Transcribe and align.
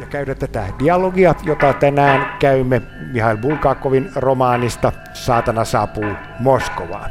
ja 0.00 0.06
käydä 0.06 0.34
tätä 0.34 0.66
dialogia, 0.78 1.34
jota 1.42 1.72
tänään 1.72 2.38
käymme 2.38 2.82
Mihail 3.12 3.36
Bulgakovin 3.36 4.10
romaanista 4.16 4.92
Saatana 5.12 5.64
saapuu 5.64 6.12
Moskovaan. 6.38 7.10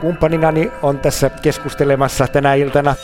Kumppaninani 0.00 0.72
on 0.82 0.98
tässä 0.98 1.30
keskustelemassa 1.30 2.26
tänä 2.26 2.54
iltana 2.54 2.94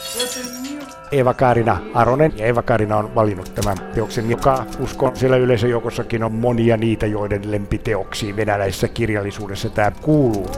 Eeva-Kaarina 1.13 1.77
Aronen. 1.95 2.32
Ja 2.37 2.46
Eeva-Kaarina 2.46 2.96
on 2.96 3.14
valinnut 3.14 3.55
tämän 3.55 3.77
teoksen, 3.95 4.30
joka 4.30 4.64
uskon 4.79 5.17
siellä 5.17 5.37
yleisöjoukossakin 5.37 6.25
on 6.25 6.32
monia 6.32 6.77
niitä, 6.77 7.07
joiden 7.07 7.51
lempiteoksiin 7.51 8.37
venäläisessä 8.37 8.89
kirjallisuudessa 8.89 9.71
tämä 9.71 9.93
kuuluu. 10.03 10.48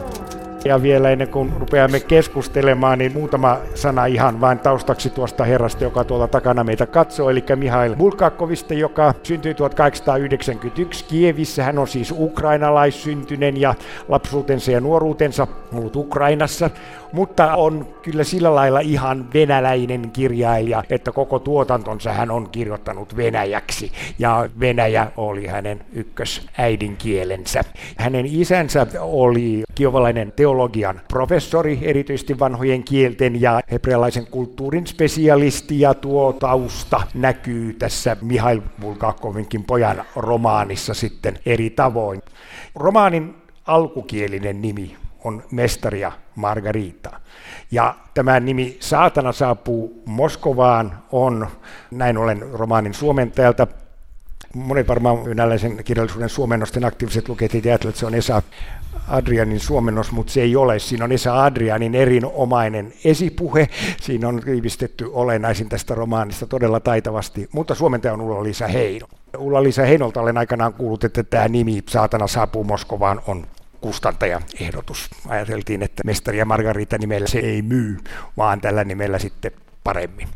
Ja 0.65 0.81
vielä 0.81 1.09
ennen 1.09 1.27
kuin 1.27 1.53
rupeamme 1.59 1.99
keskustelemaan, 1.99 2.99
niin 2.99 3.13
muutama 3.13 3.57
sana 3.75 4.05
ihan 4.05 4.41
vain 4.41 4.59
taustaksi 4.59 5.09
tuosta 5.09 5.43
herrasta, 5.43 5.83
joka 5.83 6.03
tuolla 6.03 6.27
takana 6.27 6.63
meitä 6.63 6.85
katsoo, 6.85 7.29
eli 7.29 7.43
Mihail 7.55 7.95
Bulgakovista, 7.95 8.73
joka 8.73 9.13
syntyi 9.23 9.53
1891 9.53 11.05
Kievissä. 11.05 11.63
Hän 11.63 11.79
on 11.79 11.87
siis 11.87 12.13
ukrainalaissyntynen 12.17 13.61
ja 13.61 13.75
lapsuutensa 14.07 14.71
ja 14.71 14.81
nuoruutensa 14.81 15.47
ollut 15.73 15.95
Ukrainassa, 15.95 16.69
mutta 17.11 17.55
on 17.55 17.87
kyllä 18.01 18.23
sillä 18.23 18.55
lailla 18.55 18.79
ihan 18.79 19.33
venäläinen 19.33 20.11
kirjailija, 20.11 20.83
että 20.89 21.11
koko 21.11 21.39
tuotantonsa 21.39 22.13
hän 22.13 22.31
on 22.31 22.49
kirjoittanut 22.49 23.17
venäjäksi 23.17 23.91
ja 24.19 24.49
venäjä 24.59 25.07
oli 25.17 25.47
hänen 25.47 25.81
ykkösäidinkielensä. 25.93 27.63
Hänen 27.97 28.25
isänsä 28.25 28.87
oli 28.99 29.63
kiovalainen 29.75 30.33
teo 30.35 30.52
teologian 30.53 31.01
professori, 31.07 31.79
erityisesti 31.81 32.39
vanhojen 32.39 32.83
kielten 32.83 33.41
ja 33.41 33.61
hebrealaisen 33.71 34.27
kulttuurin 34.27 34.87
spesialisti, 34.87 35.79
ja 35.79 35.93
tuo 35.93 36.33
tausta 36.33 37.01
näkyy 37.13 37.73
tässä 37.73 38.17
Mihail 38.21 38.61
Bulgakovinkin 38.81 39.63
pojan 39.63 40.03
romaanissa 40.15 40.93
sitten 40.93 41.39
eri 41.45 41.69
tavoin. 41.69 42.21
Romaanin 42.75 43.35
alkukielinen 43.67 44.61
nimi 44.61 44.97
on 45.23 45.43
Mestaria 45.51 46.11
Margarita. 46.35 47.19
Ja 47.71 47.95
tämä 48.13 48.39
nimi 48.39 48.77
Saatana 48.79 49.31
saapuu 49.31 50.03
Moskovaan 50.05 50.97
on 51.11 51.47
näin 51.91 52.17
ollen 52.17 52.41
romaanin 52.53 52.93
suomentajalta 52.93 53.67
monet 54.55 54.87
varmaan 54.87 55.25
venäläisen 55.25 55.83
kirjallisuuden 55.83 56.29
suomennosten 56.29 56.85
aktiiviset 56.85 57.29
lukijat 57.29 57.51
ajattelevat, 57.53 57.85
että 57.85 57.99
se 57.99 58.05
on 58.05 58.15
Esa 58.15 58.41
Adrianin 59.07 59.59
suomennos, 59.59 60.11
mutta 60.11 60.33
se 60.33 60.41
ei 60.41 60.55
ole. 60.55 60.79
Siinä 60.79 61.05
on 61.05 61.11
Esa 61.11 61.43
Adrianin 61.43 61.95
erinomainen 61.95 62.93
esipuhe. 63.05 63.69
Siinä 64.01 64.27
on 64.27 64.41
tiivistetty 64.45 65.09
olennaisin 65.13 65.69
tästä 65.69 65.95
romaanista 65.95 66.47
todella 66.47 66.79
taitavasti, 66.79 67.49
mutta 67.51 67.75
suomentaja 67.75 68.13
on 68.13 68.21
Ulla-Liisa 68.21 68.67
Heino. 68.67 69.07
Ulla-Liisa 69.37 69.81
Heinolta 69.81 70.21
olen 70.21 70.37
aikanaan 70.37 70.73
kuullut, 70.73 71.03
että 71.03 71.23
tämä 71.23 71.47
nimi 71.47 71.83
Saatana 71.89 72.27
saapuu 72.27 72.63
Moskovaan 72.63 73.21
on 73.27 73.47
kustantajaehdotus. 73.81 75.09
Ajateltiin, 75.27 75.83
että 75.83 76.01
Mestari 76.05 76.37
ja 76.37 76.45
Margarita 76.45 76.97
nimellä 76.97 77.27
se 77.27 77.39
ei 77.39 77.61
myy, 77.61 77.97
vaan 78.37 78.61
tällä 78.61 78.83
nimellä 78.83 79.19
sitten 79.19 79.51
paremmin. 79.83 80.27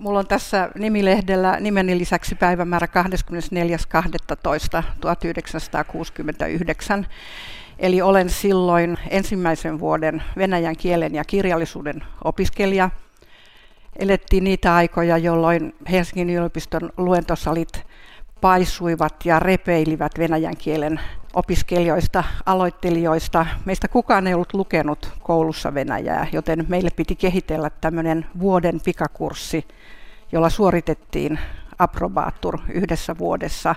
Mulla 0.00 0.18
on 0.18 0.26
tässä 0.26 0.70
nimilehdellä 0.78 1.56
nimeni 1.60 1.98
lisäksi 1.98 2.34
päivämäärä 2.34 2.86
24.12.1969. 7.00 7.06
Eli 7.78 8.02
olen 8.02 8.30
silloin 8.30 8.98
ensimmäisen 9.10 9.80
vuoden 9.80 10.22
venäjän 10.36 10.76
kielen 10.76 11.14
ja 11.14 11.24
kirjallisuuden 11.24 12.02
opiskelija. 12.24 12.90
Elettiin 13.96 14.44
niitä 14.44 14.74
aikoja, 14.74 15.18
jolloin 15.18 15.74
Helsingin 15.90 16.30
yliopiston 16.30 16.90
luentosalit 16.96 17.86
paisuivat 18.40 19.14
ja 19.24 19.38
repeilivät 19.38 20.12
venäjän 20.18 20.56
kielen 20.56 21.00
opiskelijoista, 21.34 22.24
aloittelijoista. 22.46 23.46
Meistä 23.64 23.88
kukaan 23.88 24.26
ei 24.26 24.34
ollut 24.34 24.54
lukenut 24.54 25.12
koulussa 25.22 25.74
venäjää, 25.74 26.26
joten 26.32 26.66
meille 26.68 26.90
piti 26.96 27.16
kehitellä 27.16 27.70
tämmöinen 27.80 28.26
vuoden 28.40 28.80
pikakurssi, 28.84 29.68
jolla 30.32 30.50
suoritettiin 30.50 31.38
aprobaattur 31.78 32.58
yhdessä 32.68 33.18
vuodessa. 33.18 33.74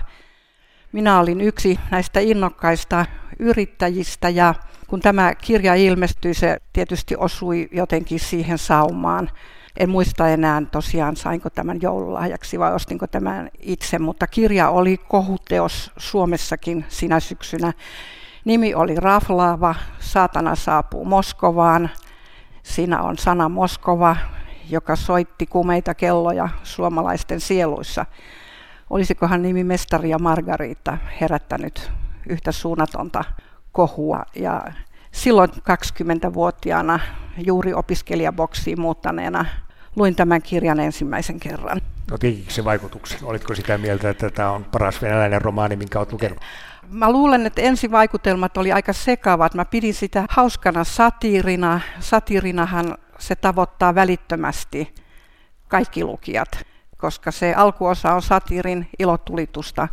Minä 0.92 1.20
olin 1.20 1.40
yksi 1.40 1.78
näistä 1.90 2.20
innokkaista 2.20 3.06
yrittäjistä 3.38 4.28
ja 4.28 4.54
kun 4.86 5.00
tämä 5.00 5.34
kirja 5.34 5.74
ilmestyi, 5.74 6.34
se 6.34 6.58
tietysti 6.72 7.16
osui 7.16 7.68
jotenkin 7.72 8.20
siihen 8.20 8.58
saumaan. 8.58 9.30
En 9.76 9.90
muista 9.90 10.28
enää 10.28 10.62
tosiaan, 10.70 11.16
sainko 11.16 11.50
tämän 11.50 11.78
joululahjaksi 11.82 12.58
vai 12.58 12.74
ostinko 12.74 13.06
tämän 13.06 13.50
itse, 13.60 13.98
mutta 13.98 14.26
kirja 14.26 14.68
oli 14.68 14.96
kohuteos 14.96 15.92
Suomessakin 15.96 16.84
sinä 16.88 17.20
syksynä. 17.20 17.72
Nimi 18.44 18.74
oli 18.74 18.96
Raflaava, 18.96 19.74
Saatana 19.98 20.54
saapuu 20.54 21.04
Moskovaan. 21.04 21.90
Siinä 22.62 23.02
on 23.02 23.18
sana 23.18 23.48
Moskova, 23.48 24.16
joka 24.70 24.96
soitti 24.96 25.46
kumeita 25.46 25.94
kelloja 25.94 26.48
suomalaisten 26.62 27.40
sieluissa. 27.40 28.06
Olisikohan 28.90 29.42
nimi 29.42 29.64
Mestari 29.64 30.10
ja 30.10 30.18
Margarita 30.18 30.98
herättänyt 31.20 31.92
yhtä 32.28 32.52
suunnatonta 32.52 33.24
kohua. 33.72 34.22
Ja 34.34 34.64
silloin 35.12 35.50
20-vuotiaana 35.50 37.00
juuri 37.38 37.74
opiskelijaboksiin 37.74 38.80
muuttaneena 38.80 39.44
luin 39.96 40.14
tämän 40.14 40.42
kirjan 40.42 40.80
ensimmäisen 40.80 41.40
kerran. 41.40 41.80
No 42.10 42.18
se 42.48 42.64
vaikutuksen? 42.64 43.18
Olitko 43.22 43.54
sitä 43.54 43.78
mieltä, 43.78 44.10
että 44.10 44.30
tämä 44.30 44.50
on 44.50 44.64
paras 44.64 45.02
venäläinen 45.02 45.42
romaani, 45.42 45.76
minkä 45.76 45.98
olet 45.98 46.12
lukenut? 46.12 46.38
Mä 46.90 47.12
luulen, 47.12 47.46
että 47.46 47.62
ensivaikutelmat 47.62 48.56
oli 48.56 48.72
aika 48.72 48.92
sekavat. 48.92 49.54
Mä 49.54 49.64
pidin 49.64 49.94
sitä 49.94 50.24
hauskana 50.30 50.84
satiirina. 50.84 51.80
Satiirinahan 52.00 52.96
se 53.18 53.36
tavoittaa 53.36 53.94
välittömästi 53.94 54.94
kaikki 55.68 56.04
lukijat, 56.04 56.66
koska 56.96 57.30
se 57.30 57.54
alkuosa 57.54 58.14
on 58.14 58.22
satiirin 58.22 58.88
ilotulitusta. 58.98 59.88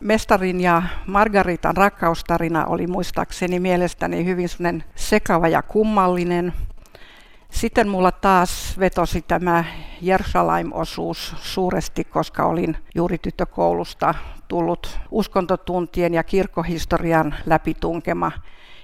Mestarin 0.00 0.60
ja 0.60 0.82
Margaritan 1.06 1.76
rakkaustarina 1.76 2.64
oli 2.64 2.86
muistaakseni 2.86 3.60
mielestäni 3.60 4.24
hyvin 4.24 4.48
sekava 4.94 5.48
ja 5.48 5.62
kummallinen. 5.62 6.52
Sitten 7.56 7.88
mulla 7.88 8.12
taas 8.12 8.78
vetosi 8.78 9.22
tämä 9.22 9.64
Jerusalem-osuus 10.02 11.34
suuresti, 11.42 12.04
koska 12.04 12.44
olin 12.44 12.76
juuri 12.94 13.18
tyttökoulusta 13.18 14.14
tullut 14.48 14.98
uskontotuntien 15.10 16.14
ja 16.14 16.24
kirkkohistorian 16.24 17.34
läpitunkema 17.46 18.32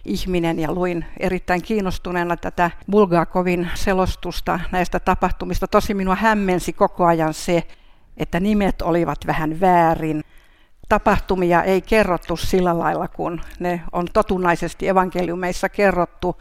ihminen 0.04 0.58
ja 0.58 0.72
luin 0.72 1.04
erittäin 1.20 1.62
kiinnostuneena 1.62 2.36
tätä 2.36 2.70
Bulgakovin 2.90 3.70
selostusta 3.74 4.60
näistä 4.70 5.00
tapahtumista. 5.00 5.66
Tosi 5.66 5.94
minua 5.94 6.14
hämmensi 6.14 6.72
koko 6.72 7.06
ajan 7.06 7.34
se, 7.34 7.66
että 8.16 8.40
nimet 8.40 8.82
olivat 8.82 9.18
vähän 9.26 9.60
väärin. 9.60 10.24
Tapahtumia 10.88 11.62
ei 11.62 11.82
kerrottu 11.82 12.36
sillä 12.36 12.78
lailla, 12.78 13.08
kun 13.08 13.40
ne 13.58 13.82
on 13.92 14.06
totunaisesti 14.12 14.88
evankeliumeissa 14.88 15.68
kerrottu, 15.68 16.36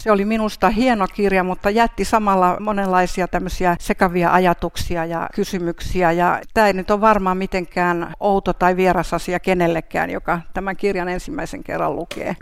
se 0.00 0.10
oli 0.10 0.24
minusta 0.24 0.70
hieno 0.70 1.06
kirja, 1.14 1.44
mutta 1.44 1.70
jätti 1.70 2.04
samalla 2.04 2.56
monenlaisia 2.60 3.28
tämmöisiä 3.28 3.76
sekavia 3.80 4.32
ajatuksia 4.32 5.04
ja 5.04 5.28
kysymyksiä. 5.34 6.12
Ja 6.12 6.40
tämä 6.54 6.66
ei 6.66 6.72
nyt 6.72 6.90
ole 6.90 7.00
varmaan 7.00 7.36
mitenkään 7.36 8.14
outo 8.20 8.52
tai 8.52 8.76
vieras 8.76 9.14
asia 9.14 9.40
kenellekään, 9.40 10.10
joka 10.10 10.40
tämän 10.54 10.76
kirjan 10.76 11.08
ensimmäisen 11.08 11.64
kerran 11.64 11.96
lukee. 11.96 12.36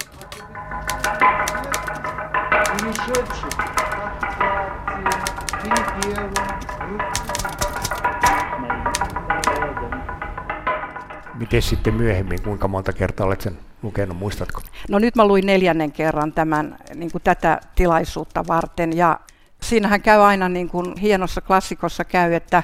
Miten 11.34 11.62
sitten 11.62 11.94
myöhemmin, 11.94 12.42
kuinka 12.42 12.68
monta 12.68 12.92
kertaa 12.92 13.26
olet 13.26 13.40
sen 13.40 13.67
lukenut, 13.82 14.18
muistatko? 14.18 14.62
No 14.88 14.98
nyt 14.98 15.16
mä 15.16 15.26
luin 15.26 15.46
neljännen 15.46 15.92
kerran 15.92 16.32
tämän, 16.32 16.78
niin 16.94 17.12
kuin 17.12 17.22
tätä 17.22 17.60
tilaisuutta 17.74 18.44
varten 18.48 18.96
ja 18.96 19.20
siinähän 19.62 20.02
käy 20.02 20.20
aina 20.20 20.48
niin 20.48 20.68
kuin 20.68 20.96
hienossa 20.96 21.40
klassikossa 21.40 22.04
käy, 22.04 22.34
että 22.34 22.62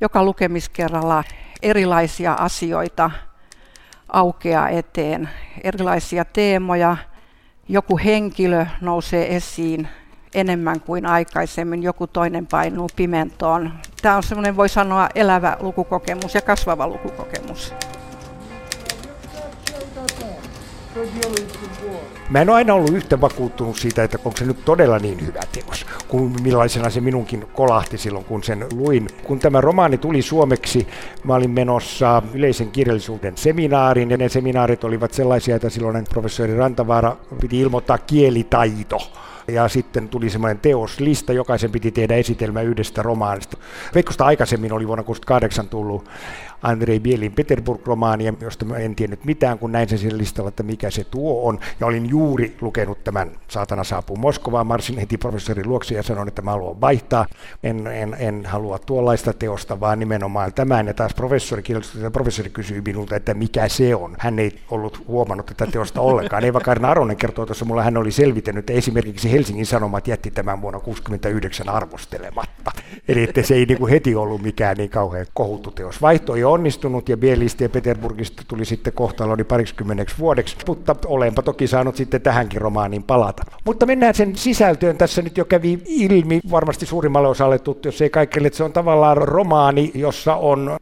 joka 0.00 0.24
lukemiskerralla 0.24 1.24
erilaisia 1.62 2.32
asioita 2.32 3.10
aukeaa 4.08 4.68
eteen, 4.68 5.28
erilaisia 5.64 6.24
teemoja, 6.24 6.96
joku 7.68 7.98
henkilö 8.04 8.66
nousee 8.80 9.36
esiin 9.36 9.88
enemmän 10.34 10.80
kuin 10.80 11.06
aikaisemmin, 11.06 11.82
joku 11.82 12.06
toinen 12.06 12.46
painuu 12.46 12.88
pimentoon. 12.96 13.72
Tämä 14.02 14.16
on 14.16 14.22
semmoinen, 14.22 14.56
voi 14.56 14.68
sanoa, 14.68 15.08
elävä 15.14 15.56
lukukokemus 15.60 16.34
ja 16.34 16.40
kasvava 16.40 16.88
lukukokemus. 16.88 17.74
Mä 22.30 22.40
en 22.40 22.50
ole 22.50 22.56
aina 22.56 22.74
ollut 22.74 22.94
yhtä 22.94 23.20
vakuuttunut 23.20 23.76
siitä, 23.76 24.04
että 24.04 24.18
onko 24.24 24.36
se 24.36 24.44
nyt 24.44 24.64
todella 24.64 24.98
niin 24.98 25.26
hyvä 25.26 25.40
teos, 25.52 25.86
kuin 26.08 26.42
millaisena 26.42 26.90
se 26.90 27.00
minunkin 27.00 27.46
kolahti 27.52 27.98
silloin, 27.98 28.24
kun 28.24 28.42
sen 28.42 28.66
luin. 28.72 29.08
Kun 29.24 29.38
tämä 29.38 29.60
romaani 29.60 29.98
tuli 29.98 30.22
suomeksi, 30.22 30.86
mä 31.24 31.34
olin 31.34 31.50
menossa 31.50 32.22
yleisen 32.34 32.70
kirjallisuuden 32.70 33.36
seminaariin, 33.36 34.10
ja 34.10 34.16
ne 34.16 34.28
seminaarit 34.28 34.84
olivat 34.84 35.12
sellaisia, 35.14 35.56
että 35.56 35.70
silloin 35.70 36.04
professori 36.10 36.56
Rantavaara 36.56 37.16
piti 37.40 37.60
ilmoittaa 37.60 37.98
kielitaito 37.98 38.98
ja 39.48 39.68
sitten 39.68 40.08
tuli 40.08 40.30
semmoinen 40.30 40.58
teoslista, 40.58 41.32
jokaisen 41.32 41.70
piti 41.70 41.90
tehdä 41.90 42.14
esitelmä 42.14 42.62
yhdestä 42.62 43.02
romaanista. 43.02 43.56
Veikkosta 43.94 44.24
aikaisemmin 44.24 44.72
oli 44.72 44.86
vuonna 44.86 45.04
1968 45.04 45.68
tullut 45.68 46.08
Andrei 46.62 47.00
Bielin 47.00 47.32
Peterburg-romaania, 47.32 48.34
josta 48.40 48.64
mä 48.64 48.76
en 48.76 48.94
tiennyt 48.94 49.24
mitään, 49.24 49.58
kun 49.58 49.72
näin 49.72 49.88
sen 49.88 49.98
siellä 49.98 50.18
listalla, 50.18 50.48
että 50.48 50.62
mikä 50.62 50.90
se 50.90 51.04
tuo 51.04 51.48
on. 51.48 51.58
Ja 51.80 51.86
olin 51.86 52.08
juuri 52.08 52.56
lukenut 52.60 53.04
tämän 53.04 53.30
Saatana 53.48 53.84
saapuu 53.84 54.16
Moskovaan, 54.16 54.66
marssin 54.66 54.98
heti 54.98 55.18
professorin 55.18 55.68
luokse 55.68 55.94
ja 55.94 56.02
sanoin, 56.02 56.28
että 56.28 56.42
mä 56.42 56.50
haluan 56.50 56.80
vaihtaa. 56.80 57.26
En, 57.62 57.86
en, 57.86 58.16
en 58.18 58.46
halua 58.46 58.78
tuollaista 58.78 59.32
teosta, 59.32 59.80
vaan 59.80 59.98
nimenomaan 59.98 60.52
tämän. 60.52 60.86
Ja 60.86 60.94
taas 60.94 61.14
professori, 61.14 61.62
professori 62.12 62.50
kysyi 62.50 62.80
minulta, 62.80 63.16
että 63.16 63.34
mikä 63.34 63.68
se 63.68 63.94
on. 63.94 64.16
Hän 64.18 64.38
ei 64.38 64.58
ollut 64.70 65.08
huomannut 65.08 65.46
tätä 65.46 65.66
teosta 65.66 66.00
ollenkaan. 66.00 66.44
Eva 66.44 66.60
Karina 66.60 66.90
Aronen 66.90 67.16
kertoo 67.16 67.46
tuossa 67.46 67.64
mulle, 67.64 67.82
hän 67.82 67.96
oli 67.96 68.12
selvittänyt, 68.12 68.62
että 68.62 68.72
esimerkiksi 68.72 69.32
Helsingin 69.32 69.66
Sanomat 69.66 70.08
jätti 70.08 70.30
tämän 70.30 70.62
vuonna 70.62 70.78
1969 70.78 71.68
arvostelematta. 71.68 72.70
Eli 73.08 73.22
että 73.22 73.42
se 73.42 73.54
ei 73.54 73.66
niin 73.66 73.78
kuin 73.78 73.90
heti 73.90 74.14
ollut 74.14 74.42
mikään 74.42 74.76
niin 74.76 74.90
kauhean 74.90 75.26
kohuttu 75.34 75.70
teos. 75.70 76.02
Vaihto 76.02 76.34
ei 76.34 76.44
onnistunut 76.52 77.08
ja 77.08 77.16
Bielistä 77.16 77.64
ja 77.64 77.68
Peterburgista 77.68 78.42
tuli 78.48 78.64
sitten 78.64 78.92
kohtaloni 78.92 79.44
parikymmeneksi 79.44 80.18
vuodeksi, 80.18 80.56
mutta 80.66 80.96
olenpa 81.06 81.42
toki 81.42 81.66
saanut 81.66 81.96
sitten 81.96 82.20
tähänkin 82.20 82.60
romaaniin 82.60 83.02
palata. 83.02 83.42
Mutta 83.64 83.86
mennään 83.86 84.14
sen 84.14 84.36
sisältöön. 84.36 84.98
Tässä 84.98 85.22
nyt 85.22 85.38
jo 85.38 85.44
kävi 85.44 85.78
ilmi 85.86 86.40
varmasti 86.50 86.86
suurimmalle 86.86 87.28
osalle 87.28 87.58
tuttu, 87.58 87.88
jos 87.88 88.02
ei 88.02 88.10
kaikille, 88.10 88.46
että 88.46 88.56
se 88.56 88.64
on 88.64 88.72
tavallaan 88.72 89.16
romaani, 89.16 89.90
jossa 89.94 90.34
on 90.36 90.78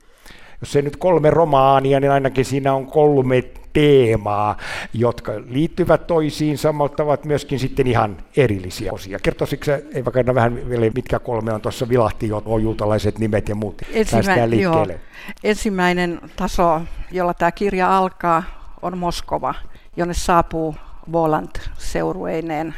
jos 0.61 0.77
ei 0.77 0.83
nyt 0.83 0.97
kolme 0.97 1.31
romaania, 1.31 2.01
niin 2.01 2.13
ainakin 2.13 2.45
siinä 2.45 2.75
on 2.75 2.87
kolme 2.87 3.45
teemaa, 3.73 4.57
jotka 4.95 5.33
liittyvät 5.49 6.07
toisiinsa, 6.07 6.73
mutta 6.73 7.03
ovat 7.03 7.25
myöskin 7.25 7.59
sitten 7.59 7.87
ihan 7.87 8.17
erillisiä 8.37 8.93
osia. 8.93 9.19
Kertoisitko 9.23 9.65
se, 9.65 9.85
ei 9.95 10.05
vaikka 10.05 10.35
vähän 10.35 10.69
vielä, 10.69 10.87
mitkä 10.95 11.19
kolme 11.19 11.53
on 11.53 11.61
tuossa 11.61 11.89
vilahti 11.89 12.29
jo, 12.29 12.43
juutalaiset 12.63 13.19
nimet 13.19 13.49
ja 13.49 13.55
muut. 13.55 13.83
Ensimmä, 13.93 14.51
liikkeelle. 14.51 14.93
Joo. 14.93 15.01
Ensimmäinen 15.45 16.21
taso, 16.37 16.81
jolla 17.11 17.35
tämä 17.35 17.53
kirja 17.53 17.99
alkaa, 17.99 18.43
on 18.83 18.99
Moskova, 18.99 19.55
jonne 19.97 20.15
saapuu 20.15 20.75
Voland 21.13 21.57
seurueineen, 21.79 22.75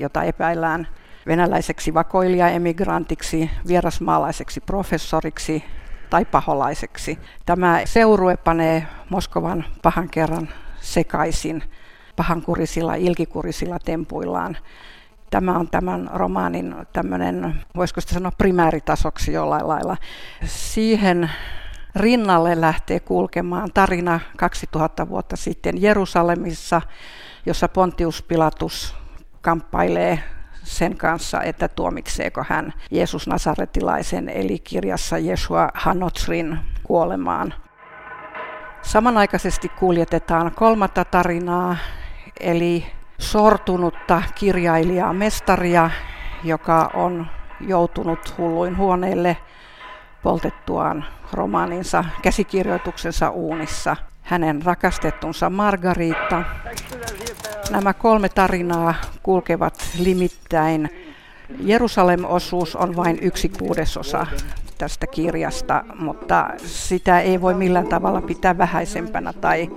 jota 0.00 0.22
epäillään 0.22 0.88
venäläiseksi 1.26 1.94
vakoilija-emigrantiksi, 1.94 3.50
vierasmaalaiseksi 3.66 4.60
professoriksi, 4.60 5.64
tai 6.10 6.24
paholaiseksi. 6.24 7.18
Tämä 7.46 7.80
seurue 7.84 8.36
panee 8.36 8.86
Moskovan 9.10 9.64
pahan 9.82 10.08
kerran 10.10 10.48
sekaisin 10.80 11.62
pahankurisilla, 12.16 12.94
ilkikurisilla 12.94 13.78
tempuillaan. 13.78 14.56
Tämä 15.30 15.58
on 15.58 15.70
tämän 15.70 16.10
romaanin 16.14 16.74
tämmöinen, 16.92 17.54
voisiko 17.76 18.00
sitä 18.00 18.14
sanoa 18.14 18.32
primääritasoksi 18.38 19.32
jollain 19.32 19.68
lailla. 19.68 19.96
Siihen 20.44 21.30
rinnalle 21.96 22.60
lähtee 22.60 23.00
kulkemaan 23.00 23.72
tarina 23.74 24.20
2000 24.36 25.08
vuotta 25.08 25.36
sitten 25.36 25.82
Jerusalemissa, 25.82 26.82
jossa 27.46 27.68
Pontius 27.68 28.22
Pilatus 28.22 28.94
kamppailee 29.40 30.22
sen 30.66 30.96
kanssa, 30.96 31.42
että 31.42 31.68
tuomitseeko 31.68 32.44
hän 32.48 32.72
Jeesus 32.90 33.26
Nasaretilaisen, 33.26 34.28
eli 34.28 34.58
kirjassa 34.58 35.18
Jeshua 35.18 35.68
Hanotsrin 35.74 36.58
kuolemaan. 36.82 37.54
Samanaikaisesti 38.82 39.68
kuljetetaan 39.68 40.52
kolmatta 40.54 41.04
tarinaa, 41.04 41.76
eli 42.40 42.86
sortunutta 43.18 44.22
kirjailijaa 44.34 45.12
mestaria, 45.12 45.90
joka 46.44 46.90
on 46.94 47.26
joutunut 47.60 48.34
hulluin 48.38 48.76
huoneille 48.76 49.36
poltettuaan 50.22 51.04
romaaninsa, 51.32 52.04
käsikirjoituksensa 52.22 53.30
uunissa. 53.30 53.96
Hänen 54.26 54.62
rakastettunsa 54.62 55.50
Margarita 55.50 56.44
Nämä 57.70 57.94
kolme 57.94 58.28
tarinaa 58.28 58.94
kulkevat 59.22 59.88
limittäin. 59.98 60.90
Jerusalem-osuus 61.60 62.76
on 62.76 62.96
vain 62.96 63.18
yksi 63.22 63.48
kuudesosa 63.48 64.26
tästä 64.78 65.06
kirjasta, 65.06 65.84
mutta 65.98 66.50
sitä 66.64 67.20
ei 67.20 67.40
voi 67.40 67.54
millään 67.54 67.86
tavalla 67.86 68.22
pitää 68.22 68.58
vähäisempänä 68.58 69.32
tai 69.32 69.70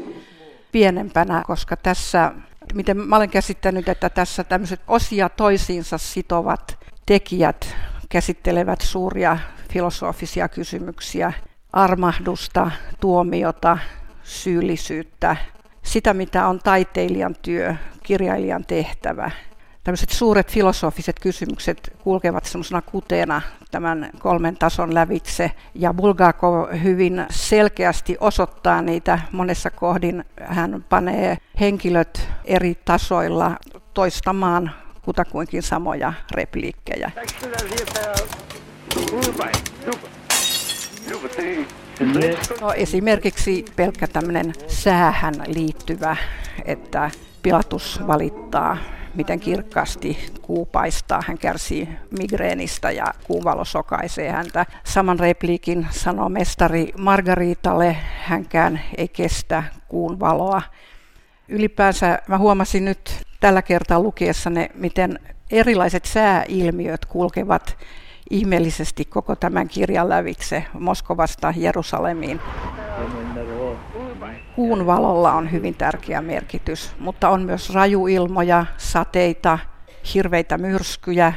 pienempänä, 0.72 1.44
koska 1.48 1.78
tässä, 1.78 2.32
miten 2.74 2.98
mä 2.98 3.16
olen 3.16 3.30
käsittänyt, 3.30 3.90
että 3.90 4.10
tässä 4.10 4.44
tämmöiset 4.44 4.82
osia 4.88 5.30
toisiinsa 5.30 5.98
sitovat 5.98 6.78
tekijät 7.06 7.76
käsittelevät 8.10 8.82
suuria 8.82 9.38
filosofisia 9.74 10.50
kysymyksiä, 10.50 11.34
armahdusta, 11.74 12.72
tuomiota, 13.00 13.78
syyllisyyttä, 14.30 15.36
sitä, 15.84 16.14
mitä 16.14 16.48
on 16.48 16.60
taiteilijan 16.60 17.36
työ, 17.42 17.76
kirjailijan 18.04 18.66
tehtävä. 18.66 19.32
Tällaiset 19.84 20.10
suuret 20.10 20.52
filosofiset 20.52 21.20
kysymykset 21.20 21.94
kulkevat 22.04 22.46
semmoisena 22.46 22.82
kuteena 22.82 23.42
tämän 23.72 24.10
kolmen 24.20 24.58
tason 24.58 24.94
lävitse. 24.94 25.52
Ja 25.76 25.94
Bulgakov 25.94 26.68
hyvin 26.84 27.26
selkeästi 27.30 28.18
osoittaa 28.20 28.82
niitä 28.82 29.20
monessa 29.32 29.70
kohdin. 29.72 30.26
Hän 30.42 30.86
panee 30.90 31.38
henkilöt 31.60 32.28
eri 32.46 32.76
tasoilla 32.86 33.56
toistamaan 33.94 34.72
kutakuinkin 35.02 35.64
samoja 35.64 36.14
repliikkejä. 36.32 37.12
No, 42.62 42.74
esimerkiksi 42.74 43.66
pelkkä 43.76 44.08
tämmöinen 44.08 44.54
säähän 44.68 45.34
liittyvä, 45.48 46.18
että 46.66 47.12
Pilatus 47.42 48.00
valittaa, 48.08 48.78
miten 49.16 49.40
kirkkaasti 49.40 50.18
kuu 50.42 50.66
paistaa. 50.66 51.24
Hän 51.28 51.38
kärsii 51.38 51.90
migreenistä 52.20 52.92
ja 52.92 53.06
kuun 53.24 53.44
valo 53.44 53.66
sokaisee 53.66 54.32
häntä. 54.32 54.66
Saman 54.84 55.20
repliikin 55.20 55.88
sanoo 55.90 56.30
mestari 56.30 56.92
Margaritalle, 56.98 57.98
hänkään 58.22 58.82
ei 58.98 59.08
kestä 59.08 59.64
kuun 59.88 60.20
valoa. 60.20 60.62
Ylipäänsä 61.48 62.20
mä 62.28 62.38
huomasin 62.38 62.86
nyt 62.86 63.26
tällä 63.40 63.62
kertaa 63.62 64.00
lukiessani, 64.00 64.70
miten 64.74 65.20
erilaiset 65.52 66.06
sääilmiöt 66.06 67.06
kulkevat 67.06 67.78
ihmeellisesti 68.30 69.06
koko 69.06 69.36
tämän 69.36 69.68
kirjan 69.68 70.10
lävitse 70.10 70.66
Moskovasta 70.80 71.54
Jerusalemiin. 71.58 72.40
Kuun 74.56 74.86
valolla 74.86 75.34
on 75.34 75.52
hyvin 75.52 75.76
tärkeä 75.76 76.22
merkitys, 76.22 76.96
mutta 77.00 77.30
on 77.30 77.42
myös 77.42 77.74
rajuilmoja, 77.74 78.66
sateita, 78.78 79.60
hirveitä 80.14 80.58
myrskyjä, 80.58 81.34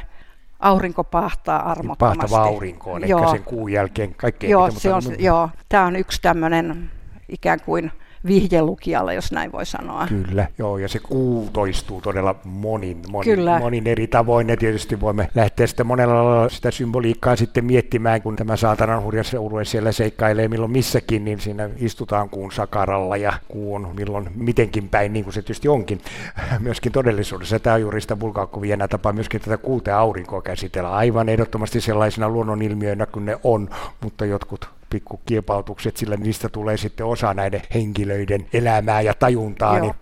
aurinko 0.60 1.04
pahtaa 1.04 1.70
armottomasti. 1.70 2.18
Pahtava 2.20 2.42
aurinko 2.42 2.92
on 2.92 3.08
joo. 3.08 3.30
sen 3.30 3.44
kuun 3.44 3.72
jälkeen 3.72 4.14
kaikkein 4.14 4.50
joo, 4.50 4.70
se 4.70 4.94
on, 4.94 5.02
joo, 5.18 5.48
tämä 5.68 5.86
on 5.86 5.96
yksi 5.96 6.22
tämmöinen 6.22 6.90
ikään 7.28 7.60
kuin 7.60 7.92
vihjelukijalle, 8.26 9.14
jos 9.14 9.32
näin 9.32 9.52
voi 9.52 9.66
sanoa. 9.66 10.06
Kyllä, 10.06 10.46
joo, 10.58 10.78
ja 10.78 10.88
se 10.88 10.98
kuu 10.98 11.50
toistuu 11.52 12.00
todella 12.00 12.34
monin, 12.44 13.02
monin, 13.08 13.34
Kyllä. 13.34 13.58
monin 13.58 13.86
eri 13.86 14.06
tavoin, 14.06 14.48
ja 14.48 14.56
tietysti 14.56 15.00
voimme 15.00 15.28
lähteä 15.34 15.66
sitten 15.66 15.86
monella 15.86 16.24
lailla 16.24 16.48
sitä 16.48 16.70
symboliikkaa 16.70 17.36
sitten 17.36 17.64
miettimään, 17.64 18.22
kun 18.22 18.36
tämä 18.36 18.56
saatanan 18.56 19.02
hurja 19.02 19.24
seurue 19.24 19.64
siellä 19.64 19.92
seikkailee 19.92 20.48
milloin 20.48 20.72
missäkin, 20.72 21.24
niin 21.24 21.40
siinä 21.40 21.70
istutaan 21.76 22.30
kuun 22.30 22.52
sakaralla, 22.52 23.16
ja 23.16 23.32
kuu 23.48 23.74
on 23.74 23.88
milloin 23.96 24.28
mitenkin 24.34 24.88
päin, 24.88 25.12
niin 25.12 25.24
kuin 25.24 25.34
se 25.34 25.42
tietysti 25.42 25.68
onkin 25.68 26.00
myöskin 26.60 26.92
todellisuudessa. 26.92 27.58
Tämä 27.58 27.74
on 27.74 27.80
juuri 27.80 28.00
sitä 28.00 28.16
Bulgakovien 28.16 28.82
tapa 28.90 29.12
myöskin 29.12 29.40
tätä 29.40 29.56
kuuta 29.56 29.98
aurinkoa 29.98 30.42
käsitellä 30.42 30.90
aivan 30.90 31.28
ehdottomasti 31.28 31.80
sellaisina 31.80 32.28
luonnonilmiöinä 32.28 33.06
kuin 33.06 33.24
ne 33.24 33.36
on, 33.44 33.68
mutta 34.00 34.24
jotkut 34.24 34.68
pikkukilpautukset, 34.92 35.96
sillä 35.96 36.16
niistä 36.16 36.48
tulee 36.48 36.76
sitten 36.76 37.06
osa 37.06 37.34
näiden 37.34 37.62
henkilöiden 37.74 38.46
elämää 38.52 39.00
ja 39.00 39.14
tajuntaa, 39.14 39.78
Joo. 39.78 39.86
niin 39.86 39.94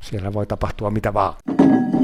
siellä 0.00 0.32
voi 0.32 0.46
tapahtua 0.46 0.90
mitä 0.90 1.14
vaan. 1.14 1.34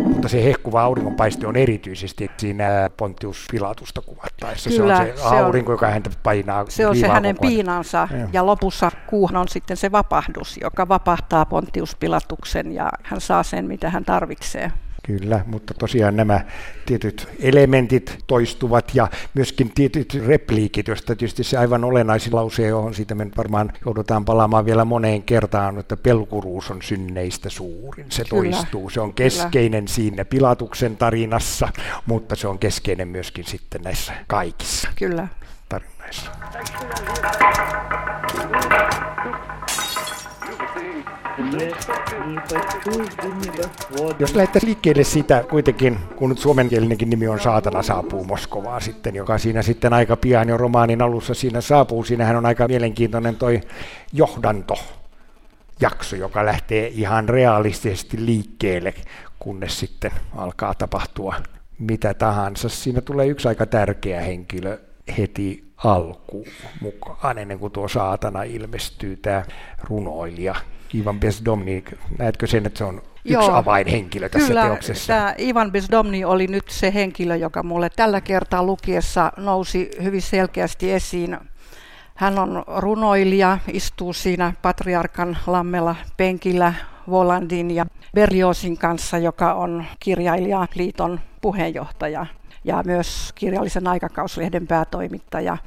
mutta 0.09 0.29
se 0.29 0.45
hehkuva 0.45 0.83
auringonpaiste 0.83 1.47
on 1.47 1.57
erityisesti 1.57 2.31
siinä 2.37 2.91
Pontius 2.97 3.47
Pilatusta 3.51 4.03
kuvattaessa. 4.03 4.71
Kyllä, 4.71 4.97
se 4.97 5.03
on 5.03 5.19
se, 5.19 5.23
se 5.23 5.29
aurinko, 5.29 5.73
on, 5.73 5.75
joka 5.75 5.87
häntä 5.87 6.11
painaa 6.23 6.65
Se 6.69 6.87
on 6.87 6.97
se 6.97 7.09
hänen 7.09 7.37
piinansa 7.41 8.09
ja. 8.11 8.29
ja 8.33 8.47
lopussa 8.47 8.91
kuuhan 9.07 9.37
on 9.37 9.49
sitten 9.49 9.77
se 9.77 9.93
vapahdus, 9.93 10.59
joka 10.63 10.89
vapahtaa 10.89 11.47
Pontius 11.47 11.97
Pilatuksen 11.97 12.73
ja 12.73 12.89
hän 13.03 13.21
saa 13.21 13.43
sen, 13.43 13.65
mitä 13.65 13.91
hän 13.91 14.05
tarvitsee. 14.05 14.73
Kyllä, 15.09 15.41
mutta 15.47 15.75
tosiaan 15.75 16.17
nämä 16.17 16.41
tietyt 16.87 17.29
elementit 17.41 18.19
toistuvat 18.27 18.95
ja 18.95 19.09
myöskin 19.35 19.73
tietyt 19.75 20.19
repliikit, 20.27 20.89
joista 20.89 21.17
tietysti 21.17 21.45
se 21.45 21.59
aivan 21.59 21.85
olennaisin 21.85 22.35
lause, 22.35 22.67
johon 22.67 22.95
siitä 22.95 23.15
me 23.15 23.27
varmaan 23.37 23.73
joudutaan 23.85 24.25
palaamaan 24.25 24.65
vielä 24.65 24.85
moneen 24.85 25.23
kertaan, 25.23 25.79
että 25.79 25.97
pelkuruus 25.97 26.71
on 26.71 26.83
synneistä 26.83 27.51
suurin. 27.51 28.07
Se 28.09 28.25
Kyllä. 28.25 28.57
toistuu, 28.57 28.91
se 28.91 29.01
on 29.01 29.15
keskeinen 29.15 29.85
Kyllä. 29.85 29.95
siinä 29.95 30.25
Pilatuksen 30.25 30.97
tarinassa, 30.97 31.69
mutta 32.07 32.37
se 32.37 32.49
on 32.49 32.59
keskeinen 32.59 33.09
myöskin 33.09 33.45
sitten 33.45 33.83
näissä 33.83 34.13
kaikissa 34.27 34.89
Kyllä. 34.97 35.29
tarinoissa. 35.69 36.31
Jos 44.19 44.35
lähdettäisiin 44.35 44.69
liikkeelle 44.69 45.05
siitä 45.05 45.45
kuitenkin, 45.51 45.99
kun 46.17 46.29
nyt 46.29 46.39
suomenkielinenkin 46.39 47.11
nimi 47.11 47.29
on 47.29 47.41
Saatana 47.41 47.83
saapuu 47.83 48.25
Moskovaan 48.25 48.83
sitten, 48.83 49.15
joka 49.15 49.39
siinä 49.39 49.63
sitten 49.63 49.93
aika 49.93 50.17
pian 50.17 50.49
jo 50.49 50.57
romaanin 50.57 51.03
alussa 51.03 51.35
siinä 51.35 51.61
saapuu. 51.61 52.05
Siinähän 52.05 52.37
on 52.37 52.47
aika 52.47 52.69
mielenkiintoinen 52.69 53.37
toi 53.37 53.61
johdanto 54.13 54.75
jakso, 55.81 56.17
joka 56.17 56.45
lähtee 56.45 56.87
ihan 56.87 57.29
realistisesti 57.29 58.27
liikkeelle, 58.27 58.95
kunnes 59.39 59.81
sitten 59.81 60.11
alkaa 60.37 60.75
tapahtua 60.75 61.35
mitä 61.79 62.15
tahansa. 62.15 62.69
Siinä 62.69 63.01
tulee 63.01 63.27
yksi 63.27 63.49
aika 63.49 63.67
tärkeä 63.67 64.21
henkilö 64.21 64.79
heti 65.19 65.73
alkuun 65.77 66.47
mukaan, 66.81 67.39
ennen 67.39 67.59
kuin 67.59 67.73
tuo 67.73 67.89
saatana 67.89 68.43
ilmestyy, 68.43 69.17
tämä 69.17 69.45
runoilija 69.81 70.55
Ivan 70.95 71.21
Besdomni. 71.21 71.85
Näetkö 72.19 72.47
sen, 72.47 72.67
että 72.67 72.79
se 72.79 72.85
on 72.85 73.03
yksi 73.25 73.33
Joo, 73.33 73.55
avainhenkilö 73.55 74.29
tässä 74.29 74.49
kyllä, 74.49 74.63
teoksessa? 74.63 75.13
Tämä 75.13 75.35
Ivan 75.39 75.73
Besdomni 75.73 76.25
oli 76.25 76.47
nyt 76.47 76.69
se 76.69 76.95
henkilö, 76.95 77.37
joka 77.37 77.63
mulle 77.63 77.91
tällä 77.91 78.21
kertaa 78.21 78.63
lukiessa 78.63 79.33
nousi 79.37 79.91
hyvin 80.03 80.23
selkeästi 80.23 80.93
esiin. 80.93 81.39
Hän 82.15 82.39
on 82.39 82.65
runoilija, 82.77 83.59
istuu 83.73 84.13
siinä 84.13 84.53
Patriarkan 84.63 85.39
lammella 85.47 85.97
penkillä 86.17 86.75
Volandin 87.11 87.71
ja 87.71 87.87
Berliosin 88.15 88.79
kanssa, 88.79 89.19
joka 89.19 89.55
on 89.55 89.85
kirjailijaliiton 90.01 91.21
puheenjohtaja 91.41 92.27
ja 92.65 92.83
myös 92.87 93.33
kirjallisen 93.35 93.87
aikakauslehden 93.87 94.67
päätoimittaja. 94.67 95.59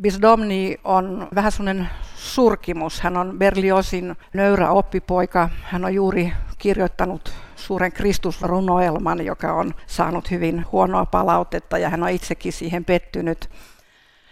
Bisdomni 0.00 0.76
on 0.84 1.28
vähän 1.34 1.52
sellainen 1.52 1.88
surkimus. 2.14 3.00
Hän 3.00 3.16
on 3.16 3.38
Berliosin 3.38 4.16
nöyrä 4.34 4.70
oppipoika. 4.70 5.48
Hän 5.62 5.84
on 5.84 5.94
juuri 5.94 6.32
kirjoittanut 6.58 7.32
suuren 7.56 7.92
Kristusrunoelman, 7.92 9.26
joka 9.26 9.52
on 9.52 9.74
saanut 9.86 10.30
hyvin 10.30 10.66
huonoa 10.72 11.06
palautetta 11.06 11.78
ja 11.78 11.88
hän 11.88 12.02
on 12.02 12.10
itsekin 12.10 12.52
siihen 12.52 12.84
pettynyt. 12.84 13.50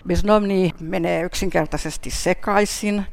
Bisnomni 0.06 0.72
menee 0.80 1.22
yksinkertaisesti 1.22 2.10
sekaisin. 2.10 3.04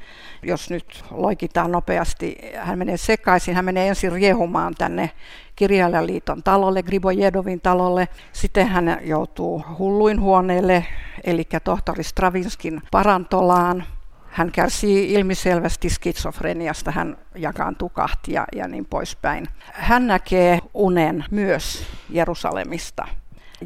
Jos 0.44 0.70
nyt 0.70 1.04
loikitaan 1.12 1.72
nopeasti, 1.72 2.38
hän 2.58 2.80
menee 2.80 2.98
sekaisin. 2.98 3.56
Hän 3.56 3.66
menee 3.66 3.88
ensin 3.88 4.12
riehumaan 4.12 4.76
tänne 4.78 5.12
kirjailijaliiton 5.56 6.44
talolle, 6.44 6.84
Gribojedovin 6.84 7.62
talolle. 7.62 8.08
Sitten 8.34 8.68
hän 8.68 9.00
joutuu 9.02 9.64
hulluin 9.80 10.22
huoneelle, 10.22 10.86
eli 11.24 11.48
tohtori 11.64 12.04
Stravinskin 12.04 12.82
parantolaan. 12.92 13.84
Hän 14.26 14.52
kärsii 14.52 15.14
ilmiselvästi 15.14 15.90
skitsofreniasta, 15.90 16.92
hän 16.92 17.18
jakaantuu 17.36 17.90
kahtia 17.90 18.46
ja 18.56 18.68
niin 18.68 18.86
poispäin. 18.86 19.48
Hän 19.74 20.08
näkee 20.08 20.60
unen 20.74 21.26
myös 21.32 21.88
Jerusalemista. 22.10 23.08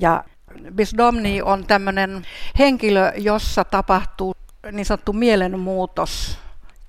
Ja 0.01 0.23
Bisdomni 0.75 1.41
on 1.41 1.65
tämmöinen 1.65 2.25
henkilö, 2.59 3.11
jossa 3.17 3.63
tapahtuu 3.63 4.33
niin 4.71 4.85
sanottu 4.85 5.13
mielenmuutos 5.13 6.39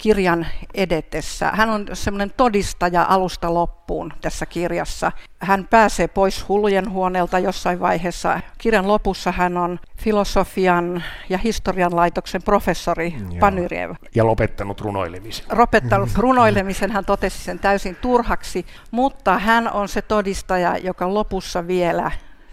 kirjan 0.01 0.47
edetessä. 0.75 1.51
Hän 1.55 1.71
on 1.71 1.87
semmoinen 1.93 2.33
todistaja 2.37 3.07
alusta 3.09 3.55
loppuun 3.55 4.13
tässä 4.21 4.47
kirjassa. 4.47 5.13
Hän 5.39 5.67
pääsee 5.71 6.09
pois 6.09 6.49
hullujen 6.49 6.91
huoneelta 6.91 7.39
jossain 7.39 7.81
vaiheessa. 7.81 8.41
Kirjan 8.59 8.89
lopussa 8.89 9.33
hän 9.33 9.57
on 9.57 9.81
filosofian 9.97 11.05
ja 11.29 11.39
historian 11.39 11.97
laitoksen 11.97 12.43
professori 12.43 13.15
Joo. 13.19 13.41
Panyriev. 13.41 13.91
Ja 14.15 14.27
lopettanut 14.27 14.81
runoilemisen. 14.81 15.47
Lopettanut 15.59 16.09
runoilemisen, 16.25 16.91
hän 16.91 17.05
totesi 17.05 17.39
sen 17.39 17.59
täysin 17.59 17.97
turhaksi, 17.97 18.67
mutta 18.91 19.39
hän 19.39 19.73
on 19.73 19.89
se 19.89 20.03
todistaja, 20.03 20.77
joka 20.79 21.15
lopussa 21.15 21.67
vielä 21.67 22.11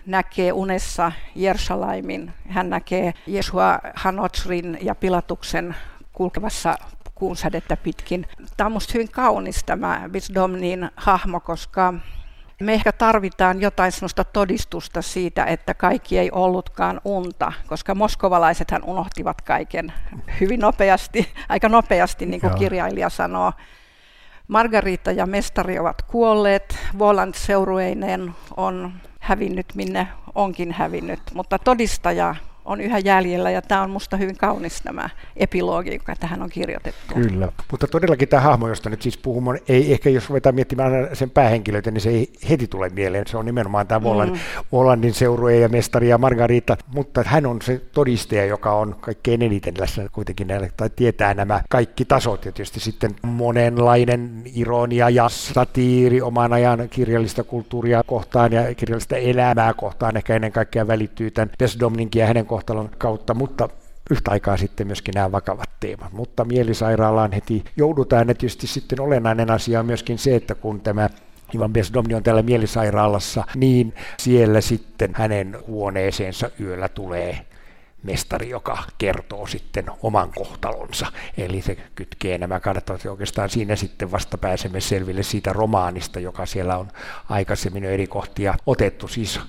näkee 0.07 0.51
unessa 0.51 1.11
Jersalaimin. 1.35 2.33
Hän 2.49 2.69
näkee 2.69 3.13
Jesua 3.27 3.79
Hanotsrin 3.95 4.77
ja 4.81 4.95
Pilatuksen 4.95 5.75
kulkevassa 6.13 6.77
kuunsädettä 7.15 7.77
pitkin. 7.77 8.25
Tämä 8.57 8.65
on 8.65 8.71
minusta 8.71 8.93
hyvin 8.93 9.11
kaunis 9.11 9.63
tämä 9.63 10.09
Bisdomnin 10.11 10.89
hahmo, 10.95 11.39
koska 11.39 11.93
me 12.61 12.73
ehkä 12.73 12.91
tarvitaan 12.91 13.61
jotain 13.61 13.91
sellaista 13.91 14.23
todistusta 14.23 15.01
siitä, 15.01 15.45
että 15.45 15.73
kaikki 15.73 16.17
ei 16.17 16.31
ollutkaan 16.31 17.01
unta, 17.05 17.53
koska 17.67 17.95
moskovalaisethan 17.95 18.83
unohtivat 18.83 19.41
kaiken 19.41 19.93
hyvin 20.39 20.59
nopeasti, 20.59 21.33
aika 21.49 21.69
nopeasti, 21.69 22.25
niin 22.25 22.41
kuin 22.41 22.55
kirjailija 22.55 23.09
sanoo. 23.09 23.53
Margarita 24.47 25.11
ja 25.11 25.25
mestari 25.25 25.79
ovat 25.79 26.01
kuolleet, 26.01 26.77
Voland 26.99 27.33
seurueineen 27.33 28.35
on 28.57 28.93
hävinnyt 29.19 29.65
minne 29.75 30.07
onkin 30.35 30.71
hävinnyt, 30.71 31.19
mutta 31.33 31.59
todistaja 31.59 32.35
on 32.67 32.81
yhä 32.81 32.99
jäljellä 32.99 33.51
ja 33.51 33.61
tämä 33.61 33.81
on 33.81 33.89
minusta 33.89 34.17
hyvin 34.17 34.37
kaunis 34.37 34.81
tämä 34.81 35.09
epilogi, 35.35 35.93
joka 35.93 36.15
tähän 36.15 36.41
on 36.41 36.49
kirjoitettu. 36.49 37.13
Kyllä, 37.13 37.51
mutta 37.71 37.87
todellakin 37.87 38.27
tämä 38.27 38.41
hahmo, 38.41 38.67
josta 38.67 38.89
nyt 38.89 39.01
siis 39.01 39.17
puhumme, 39.17 39.61
ei 39.67 39.93
ehkä 39.93 40.09
jos 40.09 40.29
ruvetaan 40.29 40.55
miettimään 40.55 41.09
sen 41.13 41.29
päähenkilöitä, 41.29 41.91
niin 41.91 42.01
se 42.01 42.09
ei 42.09 42.31
heti 42.49 42.67
tule 42.67 42.89
mieleen. 42.89 43.27
Se 43.27 43.37
on 43.37 43.45
nimenomaan 43.45 43.87
tämä 43.87 44.03
Voland, 44.03 44.29
mm. 44.29 44.39
Volandin 44.71 45.13
seurue 45.13 45.55
ja 45.55 45.69
mestari 45.69 46.09
ja 46.09 46.17
Margarita, 46.17 46.77
mutta 46.87 47.23
hän 47.25 47.45
on 47.45 47.61
se 47.61 47.81
todistaja, 47.91 48.45
joka 48.45 48.73
on 48.73 48.95
kaikkein 49.01 49.41
eniten 49.41 49.73
läsnä 49.79 50.07
kuitenkin 50.11 50.47
tai 50.77 50.89
tietää 50.95 51.33
nämä 51.33 51.61
kaikki 51.69 52.05
tasot 52.05 52.45
ja 52.45 52.51
tietysti 52.51 52.79
sitten 52.79 53.15
monenlainen 53.21 54.41
ironia 54.55 55.09
ja 55.09 55.29
satiiri 55.29 56.21
oman 56.21 56.53
ajan 56.53 56.89
kirjallista 56.89 57.43
kulttuuria 57.43 58.03
kohtaan 58.03 58.53
ja 58.53 58.75
kirjallista 58.75 59.15
elämää 59.15 59.73
kohtaan 59.73 60.17
ehkä 60.17 60.35
ennen 60.35 60.51
kaikkea 60.51 60.87
välittyy 60.87 61.31
tämän 61.31 61.49
Desdomninkin 61.59 62.19
ja 62.19 62.27
hänen 62.27 62.45
kohtalon 62.57 62.89
kautta, 62.97 63.33
mutta 63.33 63.69
yhtä 64.11 64.31
aikaa 64.31 64.57
sitten 64.57 64.87
myöskin 64.87 65.13
nämä 65.13 65.31
vakavat 65.31 65.69
teemat. 65.79 66.13
Mutta 66.13 66.45
mielisairaalaan 66.45 67.31
heti 67.31 67.63
joudutaan, 67.75 68.27
ja 68.27 68.35
tietysti 68.35 68.67
sitten 68.67 69.01
olennainen 69.01 69.51
asia 69.51 69.79
on 69.79 69.85
myöskin 69.85 70.17
se, 70.17 70.35
että 70.35 70.55
kun 70.55 70.81
tämä 70.81 71.09
Ivan 71.55 71.73
Besdomni 71.73 72.13
on 72.13 72.23
täällä 72.23 72.41
mielisairaalassa, 72.41 73.43
niin 73.55 73.93
siellä 74.17 74.61
sitten 74.61 75.11
hänen 75.15 75.57
huoneeseensa 75.67 76.49
yöllä 76.59 76.89
tulee 76.89 77.45
mestari, 78.03 78.49
joka 78.49 78.77
kertoo 78.97 79.47
sitten 79.47 79.85
oman 80.01 80.31
kohtalonsa. 80.35 81.07
Eli 81.37 81.61
se 81.61 81.77
kytkee 81.95 82.37
nämä 82.37 82.59
kannattaa 82.59 82.97
oikeastaan 83.09 83.49
siinä 83.49 83.75
sitten 83.75 84.11
vasta 84.11 84.37
pääsemme 84.37 84.81
selville 84.81 85.23
siitä 85.23 85.53
romaanista, 85.53 86.19
joka 86.19 86.45
siellä 86.45 86.77
on 86.77 86.87
aikaisemmin 87.29 87.83
eri 87.83 88.07
kohtia 88.07 88.53
otettu. 88.65 89.07
Siis 89.07 89.39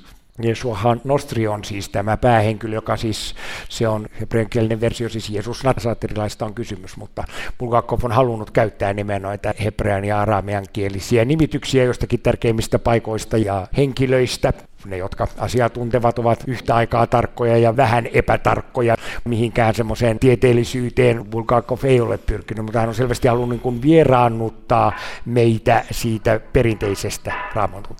Jesuahan 0.42 1.00
Nostri 1.04 1.48
on 1.48 1.64
siis 1.64 1.88
tämä 1.88 2.16
päähenkilö, 2.16 2.74
joka 2.74 2.96
siis, 2.96 3.34
se 3.68 3.88
on 3.88 4.06
hebreankielinen 4.20 4.80
versio, 4.80 5.08
siis 5.08 5.30
Jeesus 5.30 5.64
Nazaterilaista 5.64 6.44
on 6.44 6.54
kysymys, 6.54 6.96
mutta 6.96 7.24
Bulgakov 7.58 8.00
on 8.02 8.12
halunnut 8.12 8.50
käyttää 8.50 8.92
nimen 8.92 9.22
noita 9.22 9.54
hebrean 9.64 10.04
ja 10.04 10.20
aramean 10.20 10.64
kielisiä 10.72 11.24
nimityksiä 11.24 11.84
jostakin 11.84 12.20
tärkeimmistä 12.20 12.78
paikoista 12.78 13.38
ja 13.38 13.66
henkilöistä. 13.76 14.52
Ne, 14.86 14.96
jotka 14.96 15.26
asiaa 15.38 15.68
tuntevat, 15.68 16.18
ovat 16.18 16.44
yhtä 16.46 16.74
aikaa 16.74 17.06
tarkkoja 17.06 17.58
ja 17.58 17.76
vähän 17.76 18.06
epätarkkoja. 18.12 18.96
Mihinkään 19.24 19.74
semmoiseen 19.74 20.18
tieteellisyyteen 20.18 21.26
Bulgakov 21.30 21.78
ei 21.84 22.00
ole 22.00 22.18
pyrkinyt, 22.18 22.64
mutta 22.64 22.80
hän 22.80 22.88
on 22.88 22.94
selvästi 22.94 23.28
halunnut 23.28 23.64
niin 23.64 23.82
vieraannuttaa 23.82 24.92
meitä 25.24 25.84
siitä 25.90 26.40
perinteisestä 26.52 27.32
raamatun 27.54 27.96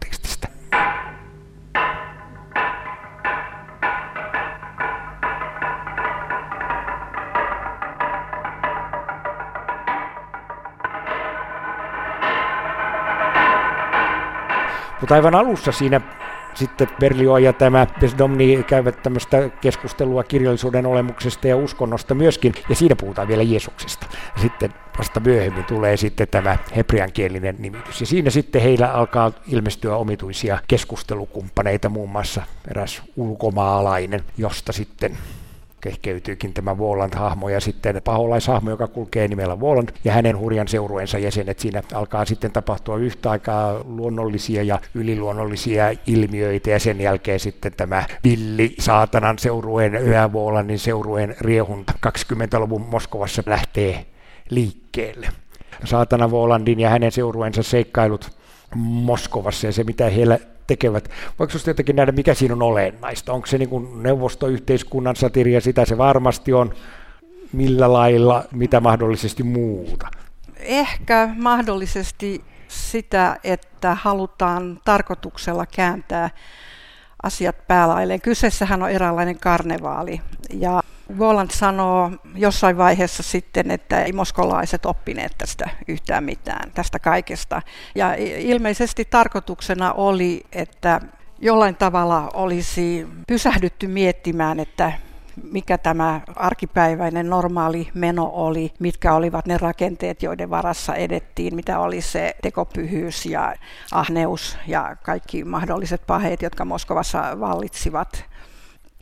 Mutta 15.09 15.15
aivan 15.15 15.35
alussa 15.35 15.73
siinä 15.73 16.01
sitten 16.55 16.89
Berlioz 17.01 17.43
ja 17.43 17.53
tämä 17.53 17.87
Besdomni 18.01 18.65
käyvät 18.67 19.03
tämmöistä 19.03 19.49
keskustelua 19.61 20.25
kirjallisuuden 20.25 20.87
olemuksesta 20.87 21.49
ja 21.49 21.57
uskonnosta 21.57 22.15
myöskin, 22.15 22.53
ja 22.69 22.75
siinä 22.75 22.97
puhutaan 22.97 23.29
vielä 23.29 23.43
Jeesuksesta. 23.43 24.07
Sitten 24.41 24.75
vasta 24.99 25.21
myöhemmin 25.21 25.65
tulee 25.65 25.97
sitten 25.97 26.29
tämä 26.29 26.57
hebreankielinen 26.77 27.57
nimitys. 27.59 28.01
Ja 28.01 28.07
siinä 28.07 28.31
sitten 28.31 28.63
heillä 28.63 28.93
alkaa 28.93 29.33
ilmestyä 29.47 29.97
omituisia 29.97 30.59
keskustelukumppaneita, 30.69 31.89
muun 31.89 32.11
muassa 32.11 32.43
eräs 32.71 33.03
ulkomaalainen, 33.17 34.25
josta 34.39 34.73
sitten 34.73 35.19
kehkeytyykin 35.81 36.55
tämä 36.55 36.79
Voland-hahmo 36.79 37.49
ja 37.49 37.61
sitten 37.61 38.03
paholaishahmo, 38.05 38.71
joka 38.71 38.87
kulkee 38.87 39.29
nimellä 39.29 39.61
Voland 39.61 39.89
ja 40.05 40.13
hänen 40.13 40.39
hurjan 40.39 40.69
seurueensa 40.69 41.19
jäsenet. 41.19 41.59
Siinä 41.59 41.83
alkaa 41.95 42.25
sitten 42.25 42.53
tapahtua 42.53 42.97
yhtä 42.97 43.31
aikaa 43.31 43.81
luonnollisia 43.85 44.63
ja 44.63 44.81
yliluonnollisia 44.95 45.85
ilmiöitä 46.07 46.71
ja 46.71 46.79
sen 46.79 47.01
jälkeen 47.01 47.41
sitten 47.41 47.73
tämä 47.77 48.05
villi 48.25 48.75
saatanan 48.79 49.39
seurueen, 49.39 49.95
yhä 49.95 50.33
Volandin 50.33 50.79
seurueen 50.79 51.37
riehunta 51.41 51.93
20-luvun 52.07 52.87
Moskovassa 52.91 53.43
lähtee 53.47 54.07
liikkeelle. 54.51 55.29
Saatana 55.85 56.31
Volandin 56.31 56.81
ja 56.81 56.91
hänen 56.91 57.13
seurueensa 57.13 57.63
seikkailut 57.63 58.39
Moskovassa 58.75 59.67
ja 59.67 59.73
se, 59.73 59.85
mitä 59.85 60.11
heillä 60.11 60.39
tekevät. 60.69 61.11
Voiko 61.39 61.51
sinusta 61.51 61.71
jotenkin 61.71 61.97
nähdä, 61.97 62.13
mikä 62.13 62.35
siinä 62.35 62.55
on 62.55 62.63
olennaista? 62.63 63.33
Onko 63.33 63.47
se 63.47 63.59
niin 63.59 63.69
kuin 63.69 64.03
neuvostoyhteiskunnan 64.03 65.17
satiria, 65.17 65.61
sitä 65.61 65.85
se 65.85 65.99
varmasti 65.99 66.53
on, 66.53 66.75
millä 67.53 67.93
lailla, 67.93 68.45
mitä 68.53 68.81
mahdollisesti 68.81 69.43
muuta? 69.43 70.09
Ehkä 70.57 71.29
mahdollisesti 71.37 72.45
sitä, 72.69 73.37
että 73.45 73.95
halutaan 73.95 74.81
tarkoituksella 74.85 75.67
kääntää 75.67 76.31
asiat 77.23 77.57
päälailleen. 77.69 78.21
Kyseessähän 78.21 78.83
on 78.83 78.91
eräänlainen 78.91 79.39
karnevaali 79.39 80.21
ja 80.53 80.83
Voland 81.19 81.51
sanoo 81.51 82.11
jossain 82.35 82.77
vaiheessa 82.77 83.23
sitten, 83.23 83.71
että 83.71 84.03
ei 84.03 84.13
moskolaiset 84.13 84.87
oppineet 84.87 85.33
tästä 85.39 85.71
yhtään 85.89 86.25
mitään, 86.25 86.71
tästä 86.73 86.99
kaikesta. 86.99 87.63
Ja 87.95 88.15
ilmeisesti 88.39 89.05
tarkoituksena 89.05 89.93
oli, 89.93 90.43
että 90.53 91.01
jollain 91.39 91.77
tavalla 91.77 92.31
olisi 92.35 93.07
pysähdytty 93.27 93.87
miettimään, 93.87 94.61
että 94.61 94.93
mikä 95.43 95.79
tämä 95.79 96.21
arkipäiväinen 96.37 97.31
normaali 97.31 97.89
meno 97.95 98.31
oli, 98.33 98.73
mitkä 98.79 99.15
olivat 99.15 99.47
ne 99.47 99.59
rakenteet, 99.59 100.23
joiden 100.23 100.51
varassa 100.51 100.95
edettiin, 100.95 101.57
mitä 101.57 101.79
oli 101.79 102.01
se 102.01 102.35
tekopyhyys 102.43 103.27
ja 103.27 103.55
ahneus 103.93 104.59
ja 104.67 104.97
kaikki 105.03 105.45
mahdolliset 105.45 106.03
paheet, 106.07 106.43
jotka 106.43 106.65
Moskovassa 106.65 107.41
vallitsivat. 107.41 108.25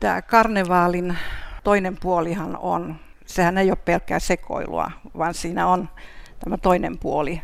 Tämä 0.00 0.22
karnevaalin 0.22 1.18
toinen 1.66 1.96
puolihan 2.00 2.56
on, 2.56 2.96
sehän 3.24 3.58
ei 3.58 3.70
ole 3.70 3.78
pelkkää 3.84 4.18
sekoilua, 4.18 4.90
vaan 5.18 5.34
siinä 5.34 5.66
on 5.66 5.88
tämä 6.44 6.58
toinen 6.58 6.98
puoli. 6.98 7.42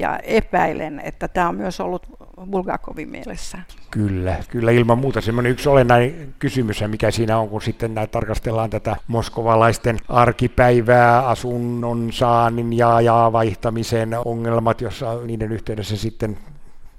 Ja 0.00 0.18
epäilen, 0.18 1.00
että 1.04 1.28
tämä 1.28 1.48
on 1.48 1.54
myös 1.54 1.80
ollut 1.80 2.06
Bulgakovin 2.50 3.08
mielessä. 3.08 3.58
Kyllä, 3.90 4.36
kyllä 4.48 4.70
ilman 4.70 4.98
muuta 4.98 5.20
semmoinen 5.20 5.52
yksi 5.52 5.68
olennainen 5.68 6.34
kysymys, 6.38 6.84
mikä 6.86 7.10
siinä 7.10 7.38
on, 7.38 7.48
kun 7.48 7.62
sitten 7.62 7.94
näitä 7.94 8.10
tarkastellaan 8.10 8.70
tätä 8.70 8.96
moskovalaisten 9.06 9.98
arkipäivää, 10.08 11.28
asunnon 11.28 12.12
saannin 12.12 12.72
ja, 12.72 13.00
ja 13.00 13.30
vaihtamisen 13.32 14.10
ongelmat, 14.24 14.80
jossa 14.80 15.14
niiden 15.26 15.52
yhteydessä 15.52 15.96
sitten 15.96 16.38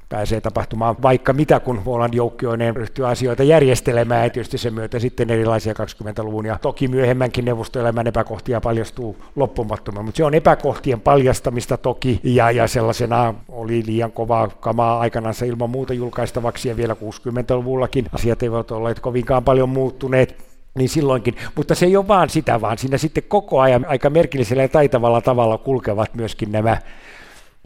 pääsee 0.10 0.42
tapahtumaan 0.42 0.96
vaikka 1.02 1.34
mitä, 1.34 1.60
kun 1.60 1.86
Voland 1.86 2.14
joukkioineen 2.14 2.76
ryhtyy 2.76 3.08
asioita 3.08 3.44
järjestelemään, 3.44 4.24
ja 4.24 4.30
tietysti 4.30 4.58
sen 4.58 4.74
myötä 4.74 5.00
sitten 5.00 5.30
erilaisia 5.30 5.74
20-luvun 5.74 6.46
ja 6.46 6.60
toki 6.62 6.88
myöhemmänkin 6.88 7.46
neuvostoelämän 7.46 8.08
epäkohtia 8.08 8.62
paljastuu 8.62 9.18
loppumattomaan, 9.36 10.06
mutta 10.06 10.18
se 10.18 10.24
on 10.24 10.34
epäkohtien 10.34 11.02
paljastamista 11.02 11.78
toki, 11.78 12.20
ja, 12.24 12.52
ja 12.52 12.68
sellaisena 12.68 13.34
oli 13.50 13.84
liian 13.86 14.12
kovaa 14.12 14.48
kamaa 14.48 15.00
aikanaan 15.00 15.36
ilman 15.46 15.70
muuta 15.70 15.94
julkaistavaksi, 15.94 16.70
ja 16.70 16.78
vielä 16.78 16.94
60-luvullakin 16.94 18.06
asiat 18.14 18.44
eivät 18.44 18.72
olleet 18.72 19.00
kovinkaan 19.00 19.44
paljon 19.44 19.70
muuttuneet, 19.70 20.50
niin 20.76 20.90
silloinkin, 20.90 21.36
mutta 21.56 21.76
se 21.76 21.86
ei 21.86 21.98
ole 21.98 22.08
vaan 22.08 22.30
sitä, 22.30 22.62
vaan 22.62 22.78
siinä 22.78 22.98
sitten 22.98 23.24
koko 23.28 23.60
ajan 23.60 23.86
aika 23.86 24.10
merkillisellä 24.10 24.64
ja 24.64 24.70
taitavalla 24.70 25.22
tavalla 25.22 25.58
kulkevat 25.58 26.16
myöskin 26.16 26.52
nämä 26.52 26.78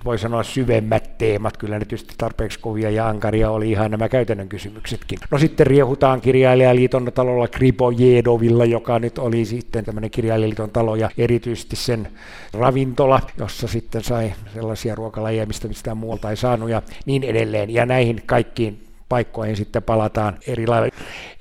voi 0.06 0.20
sanoa 0.20 0.44
syvemmät 0.44 1.18
teemat, 1.18 1.58
kyllä 1.58 1.80
ne 1.80 1.86
tietysti 1.86 2.16
tarpeeksi 2.18 2.60
kovia 2.60 2.90
ja 2.90 3.08
ankaria 3.08 3.52
oli 3.52 3.72
ihan 3.72 3.92
nämä 3.92 4.10
käytännön 4.10 4.50
kysymyksetkin. 4.50 5.20
No 5.32 5.38
sitten 5.38 5.68
riehutaan 5.68 6.22
kirjailijaliiton 6.22 7.12
talolla 7.14 7.48
Kribojedovilla, 7.48 8.66
joka 8.66 9.00
nyt 9.00 9.18
oli 9.18 9.46
sitten 9.46 9.86
tämmöinen 9.86 10.12
kirjailijaliiton 10.12 10.72
talo 10.72 10.96
ja 10.96 11.10
erityisesti 11.18 11.76
sen 11.76 12.08
ravintola, 12.54 13.22
jossa 13.38 13.68
sitten 13.68 14.04
sai 14.04 14.34
sellaisia 14.54 14.96
ruokalajeja, 14.96 15.46
mistä 15.46 15.68
mistään 15.68 15.98
muualta 15.98 16.30
ei 16.30 16.38
saanut 16.38 16.70
ja 16.70 16.82
niin 17.06 17.24
edelleen. 17.24 17.70
Ja 17.70 17.86
näihin 17.86 18.24
kaikkiin 18.26 18.84
paikkoihin 19.14 19.58
sitten 19.58 19.84
palataan 19.84 20.38
eri 20.48 20.68
lailla. 20.68 20.88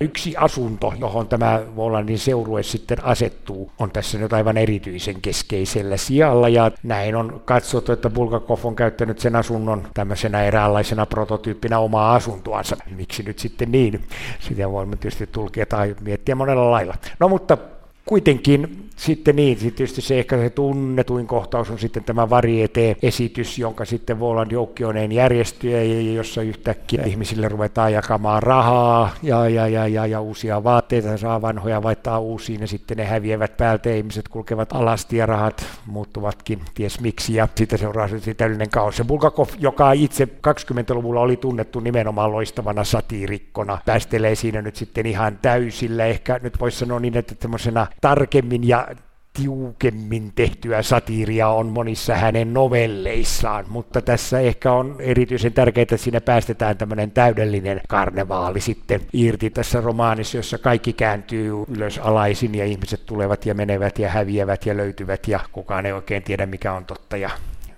Yksi 0.00 0.34
asunto, 0.36 0.92
johon 0.98 1.28
tämä 1.28 1.60
Volandin 1.76 2.18
seurue 2.18 2.62
sitten 2.62 3.04
asettuu, 3.04 3.72
on 3.78 3.90
tässä 3.90 4.18
nyt 4.18 4.32
aivan 4.32 4.56
erityisen 4.56 5.20
keskeisellä 5.22 5.96
sijalla, 5.96 6.48
ja 6.48 6.70
näin 6.82 7.16
on 7.16 7.42
katsottu, 7.44 7.92
että 7.92 8.10
Bulgakov 8.10 8.58
on 8.64 8.76
käyttänyt 8.76 9.18
sen 9.18 9.36
asunnon 9.36 9.88
tämmöisenä 9.94 10.42
eräänlaisena 10.44 11.06
prototyyppinä 11.06 11.78
omaa 11.78 12.14
asuntoansa. 12.14 12.76
Miksi 12.96 13.22
nyt 13.22 13.38
sitten 13.38 13.72
niin? 13.72 14.04
Sitä 14.40 14.70
voimme 14.70 14.96
tietysti 14.96 15.26
tulkita 15.26 15.76
tai 15.76 15.96
miettiä 16.00 16.34
monella 16.34 16.70
lailla. 16.70 16.94
No 17.20 17.28
mutta 17.28 17.58
kuitenkin 18.06 18.82
sitten 18.96 19.36
niin, 19.36 19.58
sitten 19.58 19.76
tietysti 19.76 20.00
se 20.00 20.18
ehkä 20.18 20.38
se 20.38 20.50
tunnetuin 20.50 21.26
kohtaus 21.26 21.70
on 21.70 21.78
sitten 21.78 22.04
tämä 22.04 22.30
Varieté-esitys, 22.30 23.58
jonka 23.58 23.84
sitten 23.84 24.20
Voland 24.20 24.50
joukkioneen 24.52 25.12
järjestyy, 25.12 26.12
jossa 26.12 26.42
yhtäkkiä 26.42 27.02
ihmisille 27.06 27.48
ruvetaan 27.48 27.92
jakamaan 27.92 28.42
rahaa 28.42 29.10
ja, 29.22 29.48
ja, 29.48 29.68
ja, 29.68 29.88
ja, 29.88 30.06
ja 30.06 30.20
uusia 30.20 30.64
vaatteita, 30.64 31.16
saa 31.16 31.42
vanhoja 31.42 31.82
vaihtaa 31.82 32.18
uusiin 32.18 32.60
ja 32.60 32.66
sitten 32.66 32.96
ne 32.96 33.04
häviävät 33.04 33.56
päältä 33.56 33.88
ja 33.88 33.96
ihmiset 33.96 34.28
kulkevat 34.28 34.72
alasti 34.72 35.16
ja 35.16 35.26
rahat 35.26 35.66
muuttuvatkin 35.86 36.60
ties 36.74 37.00
miksi 37.00 37.34
ja 37.34 37.48
sitten 37.54 37.78
seuraa 37.78 38.08
se 38.08 38.34
täydellinen 38.34 38.70
kaos. 38.70 38.98
Ja 38.98 39.04
Bulgakov, 39.04 39.48
joka 39.58 39.92
itse 39.92 40.24
20-luvulla 40.24 41.20
oli 41.20 41.36
tunnettu 41.36 41.80
nimenomaan 41.80 42.32
loistavana 42.32 42.84
satiirikkona, 42.84 43.78
päästelee 43.86 44.34
siinä 44.34 44.62
nyt 44.62 44.76
sitten 44.76 45.06
ihan 45.06 45.38
täysillä, 45.42 46.06
ehkä 46.06 46.40
nyt 46.42 46.60
voisi 46.60 46.78
sanoa 46.78 47.00
niin, 47.00 47.16
että 47.16 47.34
tämmöisenä 47.34 47.86
tarkemmin 48.00 48.68
ja 48.68 48.88
tiukemmin 49.32 50.32
tehtyä 50.34 50.82
satiiria 50.82 51.48
on 51.48 51.66
monissa 51.66 52.14
hänen 52.14 52.54
novelleissaan, 52.54 53.64
mutta 53.68 54.02
tässä 54.02 54.40
ehkä 54.40 54.72
on 54.72 54.96
erityisen 54.98 55.52
tärkeää, 55.52 55.82
että 55.82 55.96
siinä 55.96 56.20
päästetään 56.20 56.76
tämmöinen 56.76 57.10
täydellinen 57.10 57.80
karnevaali 57.88 58.60
sitten 58.60 59.00
irti 59.12 59.50
tässä 59.50 59.80
romaanissa, 59.80 60.36
jossa 60.36 60.58
kaikki 60.58 60.92
kääntyy 60.92 61.52
ylös 61.68 61.98
alaisin 61.98 62.54
ja 62.54 62.64
ihmiset 62.64 63.06
tulevat 63.06 63.46
ja 63.46 63.54
menevät 63.54 63.98
ja 63.98 64.08
häviävät 64.10 64.66
ja 64.66 64.76
löytyvät 64.76 65.28
ja 65.28 65.40
kukaan 65.52 65.86
ei 65.86 65.92
oikein 65.92 66.22
tiedä 66.22 66.46
mikä 66.46 66.72
on 66.72 66.84
totta 66.84 67.16
ja 67.16 67.30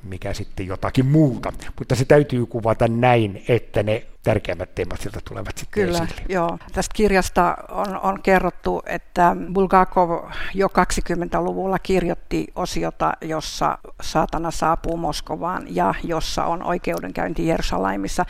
mikä 0.02 0.34
sitten 0.34 0.66
jotakin 0.66 1.06
muuta. 1.06 1.52
Mutta 1.78 1.94
se 1.94 2.04
täytyy 2.04 2.46
kuvata 2.46 2.88
näin, 2.88 3.44
että 3.48 3.82
ne 3.82 4.06
tärkeimmät 4.24 4.74
teemat 4.74 5.00
sieltä 5.00 5.20
tulevat 5.28 5.58
sitten 5.58 5.84
Kyllä, 5.84 5.98
esille. 5.98 6.22
joo. 6.28 6.58
Tästä 6.72 6.92
kirjasta 6.94 7.56
on, 7.70 8.00
on 8.02 8.22
kerrottu, 8.22 8.82
että 8.86 9.36
Bulgakov 9.52 10.30
jo 10.54 10.66
20-luvulla 10.68 11.78
kirjoitti 11.78 12.46
osiota, 12.54 13.12
jossa 13.20 13.78
saatana 14.02 14.50
saapuu 14.50 14.96
Moskovaan 14.96 15.66
ja 15.68 15.94
jossa 16.02 16.44
on 16.44 16.62
oikeudenkäynti 16.62 17.46
Jerusalemissa. 17.46 18.24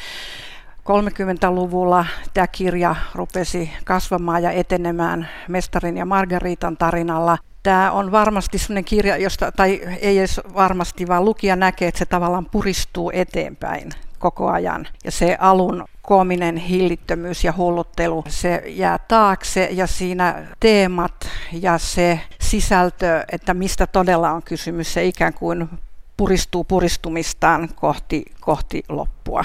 30-luvulla 0.85 2.07
tämä 2.35 2.47
kirja 2.47 2.97
rupesi 3.15 3.71
kasvamaan 3.85 4.43
ja 4.43 4.51
etenemään 4.51 5.29
Mestarin 5.49 5.97
ja 5.97 6.05
Margaritan 6.05 6.77
tarinalla. 6.77 7.39
Tämä 7.63 7.93
on 7.93 8.13
varmasti 8.13 8.59
sellainen 8.59 8.85
kirja, 8.85 9.17
josta, 9.17 9.53
tai 9.53 9.81
ei 10.01 10.19
edes 10.19 10.41
varmasti, 10.55 11.09
vaan 11.09 11.25
lukija 11.25 11.57
näkee, 11.57 11.89
että 11.89 11.99
se 11.99 12.07
tavallaan 12.07 12.47
puristuu 12.47 13.11
eteenpäin 13.15 13.91
koko 14.25 14.51
ajan. 14.51 14.87
Ja 15.05 15.11
se 15.11 15.37
alun 15.41 15.85
koominen 16.03 16.57
hillittömyys 16.57 17.45
ja 17.45 17.55
hulluttelu, 17.57 18.25
se 18.29 18.63
jää 18.67 18.99
taakse 18.99 19.69
ja 19.73 19.87
siinä 19.87 20.47
teemat 20.61 21.29
ja 21.53 21.79
se 21.79 22.21
sisältö, 22.41 23.25
että 23.33 23.55
mistä 23.55 23.87
todella 23.87 24.31
on 24.31 24.43
kysymys, 24.43 24.95
se 24.95 25.05
ikään 25.05 25.35
kuin 25.35 25.69
puristuu 26.17 26.65
puristumistaan 26.65 27.69
kohti, 27.75 28.25
kohti 28.41 28.83
loppua. 28.89 29.45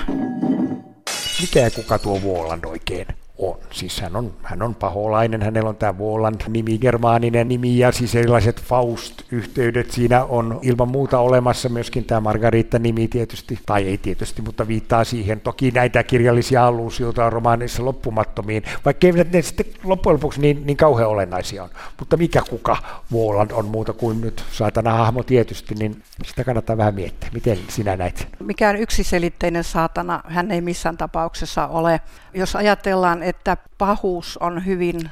Mikä 1.41 1.69
kuka 1.75 1.99
tuo 1.99 2.21
Vuoland 2.21 2.63
oikein 2.63 3.07
on. 3.39 3.57
Siis 3.71 4.01
hän 4.01 4.15
on, 4.15 4.33
hän 4.43 4.61
on 4.61 4.75
paholainen, 4.75 5.41
hänellä 5.41 5.69
on 5.69 5.75
tämä 5.75 5.97
Voland-nimi, 5.97 6.77
germaaninen 6.77 7.47
nimi 7.47 7.77
ja 7.77 7.91
siis 7.91 8.15
erilaiset 8.15 8.61
Faust-yhteydet 8.61 9.91
siinä 9.91 10.23
on 10.23 10.59
ilman 10.61 10.89
muuta 10.89 11.19
olemassa 11.19 11.69
myöskin 11.69 12.05
tämä 12.05 12.21
Margarita-nimi 12.21 13.07
tietysti, 13.07 13.59
tai 13.65 13.87
ei 13.87 13.97
tietysti, 13.97 14.41
mutta 14.41 14.67
viittaa 14.67 15.03
siihen. 15.03 15.41
Toki 15.41 15.71
näitä 15.71 16.03
kirjallisia 16.03 16.67
alluusioita 16.67 17.25
on 17.25 17.33
romaanissa 17.33 17.85
loppumattomiin, 17.85 18.63
vaikka 18.85 19.07
eivät 19.07 19.31
ne 19.31 19.41
sitten 19.41 19.65
loppujen 19.83 20.13
lopuksi 20.13 20.41
niin, 20.41 20.65
niin 20.65 20.77
kauhean 20.77 21.09
olennaisia 21.09 21.63
on. 21.63 21.69
Mutta 21.99 22.17
mikä 22.17 22.41
kuka 22.49 22.77
Voland 23.11 23.51
on 23.51 23.65
muuta 23.65 23.93
kuin 23.93 24.21
nyt 24.21 24.43
saatana 24.51 24.93
hahmo 24.93 25.23
tietysti, 25.23 25.75
niin 25.75 26.03
sitä 26.25 26.43
kannattaa 26.43 26.77
vähän 26.77 26.95
miettiä. 26.95 27.29
Miten 27.33 27.57
sinä 27.67 27.97
näet? 27.97 28.27
Mikään 28.39 28.75
yksiselitteinen 28.75 29.63
saatana 29.63 30.21
hän 30.27 30.51
ei 30.51 30.61
missään 30.61 30.97
tapauksessa 30.97 31.67
ole. 31.67 32.01
Jos 32.33 32.55
ajatellaan, 32.55 33.23
että 33.23 33.57
pahuus 33.77 34.37
on 34.37 34.65
hyvin 34.65 35.09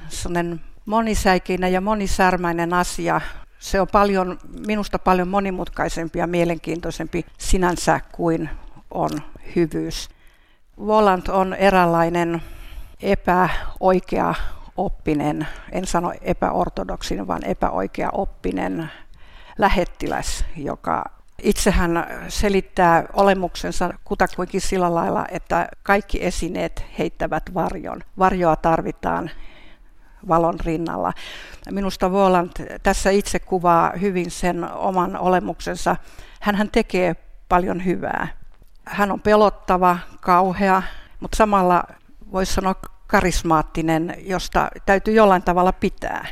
monisäikeinen 0.86 1.74
ja 1.74 1.82
monisärmäinen 1.82 2.74
asia, 2.74 3.22
se 3.60 3.82
on 3.82 3.88
paljon, 3.92 4.40
minusta 4.68 5.00
paljon 5.00 5.28
monimutkaisempi 5.28 6.20
ja 6.20 6.28
mielenkiintoisempi 6.28 7.26
sinänsä 7.38 8.02
kuin 8.12 8.50
on 8.92 9.10
hyvyys. 9.56 10.10
Volant 10.78 11.30
on 11.30 11.54
eräänlainen 11.54 12.42
epäoikea 13.02 14.34
oppinen, 14.78 15.48
en 15.72 15.88
sano 15.88 16.14
epäortodoksinen, 16.22 17.28
vaan 17.28 17.44
epäoikea 17.44 18.10
oppinen 18.12 18.92
lähettiläs, 19.58 20.46
joka 20.58 21.17
itsehän 21.43 22.08
selittää 22.28 23.04
olemuksensa 23.13 23.93
kutakuinkin 24.04 24.62
sillä 24.62 24.95
lailla, 24.95 25.26
että 25.32 25.67
kaikki 25.84 26.26
esineet 26.26 26.86
heittävät 27.00 27.43
varjon. 27.54 28.02
Varjoa 28.19 28.56
tarvitaan 28.56 29.32
valon 30.28 30.60
rinnalla. 30.60 31.13
Minusta 31.71 32.12
Voland 32.12 32.80
tässä 32.84 33.10
itse 33.10 33.39
kuvaa 33.39 33.93
hyvin 34.02 34.32
sen 34.32 34.71
oman 34.71 35.17
olemuksensa. 35.17 35.95
Hän 36.41 36.69
tekee 36.71 37.15
paljon 37.50 37.86
hyvää. 37.86 38.28
Hän 38.86 39.12
on 39.12 39.21
pelottava, 39.21 39.97
kauhea, 40.21 40.82
mutta 41.19 41.36
samalla 41.36 41.84
voisi 42.32 42.54
sanoa 42.54 42.76
karismaattinen, 43.08 44.15
josta 44.19 44.69
täytyy 44.86 45.13
jollain 45.13 45.41
tavalla 45.41 45.71
pitää. 45.71 46.26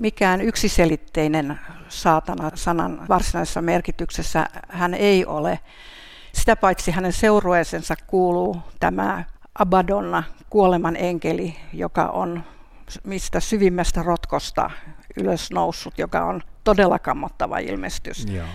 Mikään 0.00 0.40
yksiselitteinen 0.40 1.60
saatana 1.88 2.50
sanan 2.54 3.08
varsinaisessa 3.08 3.62
merkityksessä 3.62 4.46
hän 4.68 4.94
ei 4.94 5.26
ole. 5.26 5.58
Sitä 6.32 6.56
paitsi 6.56 6.90
hänen 6.90 7.12
seurueensa 7.12 7.94
kuuluu 8.06 8.56
tämä 8.80 9.24
Abadonna, 9.58 10.22
kuoleman 10.50 10.96
enkeli, 10.96 11.56
joka 11.72 12.06
on 12.06 12.44
mistä 13.04 13.40
syvimmästä 13.40 14.02
rotkosta 14.02 14.70
ylös 15.16 15.50
noussut, 15.50 15.98
joka 15.98 16.24
on 16.24 16.42
todella 16.64 16.98
kammottava 16.98 17.58
ilmestys. 17.58 18.26
Joo. 18.30 18.46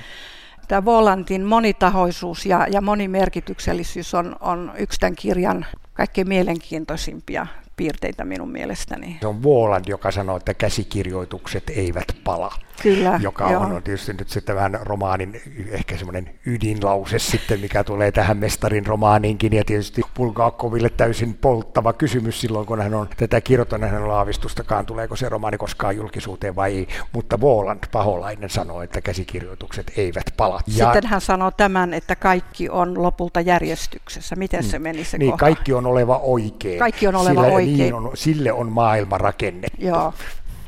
Tämä 0.68 0.86
Volantin 0.86 1.44
monitahoisuus 1.44 2.46
ja, 2.46 2.68
ja 2.72 2.82
monimerkityksellisyys 2.82 4.14
on, 4.14 4.36
on 4.40 4.72
yksi 4.78 5.00
tämän 5.00 5.16
kirjan 5.16 5.66
kaikkein 5.94 6.28
mielenkiintoisimpia 6.28 7.48
piirteitä 7.78 8.26
minun 8.26 8.52
mielestäni. 8.52 9.18
Se 9.22 9.28
on 9.28 9.44
Voland, 9.44 9.86
joka 9.88 10.12
sanoo, 10.12 10.38
että 10.38 10.54
käsikirjoitukset 10.54 11.64
eivät 11.70 12.08
pala. 12.24 12.52
Kyllä, 12.82 13.20
joka 13.24 13.52
joo. 13.52 13.62
on 13.64 13.84
tietysti 13.84 14.14
nyt 14.14 14.30
sitten 14.30 14.56
vähän 14.56 14.80
romaanin 14.82 15.42
ehkä 15.70 15.98
semmoinen 15.98 16.30
ydinlause 16.46 17.20
sitten, 17.20 17.60
mikä 17.60 17.84
tulee 17.84 18.12
tähän 18.12 18.38
mestarin 18.38 18.86
romaaniinkin 18.86 19.54
ja 19.54 19.64
tietysti 19.66 20.02
Bulgakoville 20.16 20.90
täysin 20.90 21.34
polttava 21.34 21.94
kysymys 21.94 22.42
silloin, 22.42 22.66
kun 22.66 22.82
hän 22.82 22.94
on 22.94 23.10
tätä 23.18 23.42
kirjoittanut, 23.42 23.90
hän 23.90 24.04
on 24.04 24.12
aavistustakaan, 24.12 24.86
tuleeko 24.86 25.16
se 25.16 25.30
romaani 25.30 25.58
koskaan 25.58 25.96
julkisuuteen 25.96 26.56
vai 26.56 26.76
ei, 26.76 26.88
mutta 27.14 27.42
Voland, 27.42 27.84
paholainen, 27.92 28.50
sanoo, 28.50 28.82
että 28.82 29.02
käsikirjoitukset 29.02 29.92
eivät 29.98 30.26
pala. 30.38 30.60
Ja... 30.68 30.86
Sitten 30.86 31.10
hän 31.10 31.22
sanoo 31.22 31.52
tämän, 31.52 31.94
että 31.94 32.16
kaikki 32.16 32.70
on 32.70 33.04
lopulta 33.04 33.42
järjestyksessä. 33.42 34.36
Miten 34.36 34.64
se 34.64 34.80
meni 34.80 35.04
se 35.04 35.18
Niin, 35.18 35.32
kohta? 35.32 35.46
kaikki 35.46 35.74
on 35.74 35.86
oleva 35.86 36.18
oikein. 36.18 36.80
Kaikki 36.80 37.08
on 37.08 37.16
oleva 37.16 37.30
Sillä, 37.30 37.42
oikein. 37.42 37.65
Niin 37.74 37.94
on, 37.94 38.12
sille 38.14 38.52
on 38.52 38.72
maailma 38.72 39.18
rakennettu. 39.18 39.86
Joo. 39.86 40.14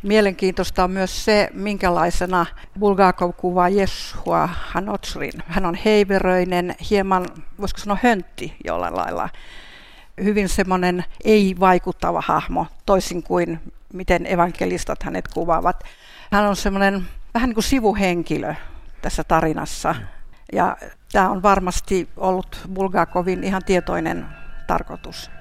Mielenkiintoista 0.04 0.84
on 0.84 0.92
myös 0.92 1.26
se, 1.26 1.50
minkälaisena 1.54 2.46
Bulgakov 2.80 3.34
kuvaa 3.38 3.70
Jeshua 3.70 4.50
Hanotsrin. 4.54 5.34
Hän 5.48 5.66
on 5.66 5.76
heiveröinen, 5.76 6.76
hieman, 6.90 7.26
voisiko 7.60 7.80
sanoa 7.80 7.98
höntti 8.04 8.56
jollain 8.66 8.96
lailla. 8.96 9.30
Hyvin 10.24 10.50
semmoinen 10.50 11.06
ei-vaikuttava 11.24 12.24
hahmo, 12.26 12.68
toisin 12.86 13.24
kuin 13.24 13.60
miten 13.94 14.26
evankelistat 14.26 15.04
hänet 15.04 15.28
kuvaavat. 15.28 15.84
Hän 16.32 16.46
on 16.46 16.56
semmoinen 16.56 17.08
vähän 17.34 17.50
niin 17.50 17.56
kuin 17.56 17.64
sivuhenkilö 17.64 18.56
tässä 19.02 19.24
tarinassa. 19.24 19.96
Ja 20.54 20.78
tämä 21.12 21.30
on 21.30 21.44
varmasti 21.44 22.10
ollut 22.18 22.62
Bulgakovin 22.74 23.44
ihan 23.44 23.62
tietoinen 23.66 24.26
tarkoitus. 24.68 25.32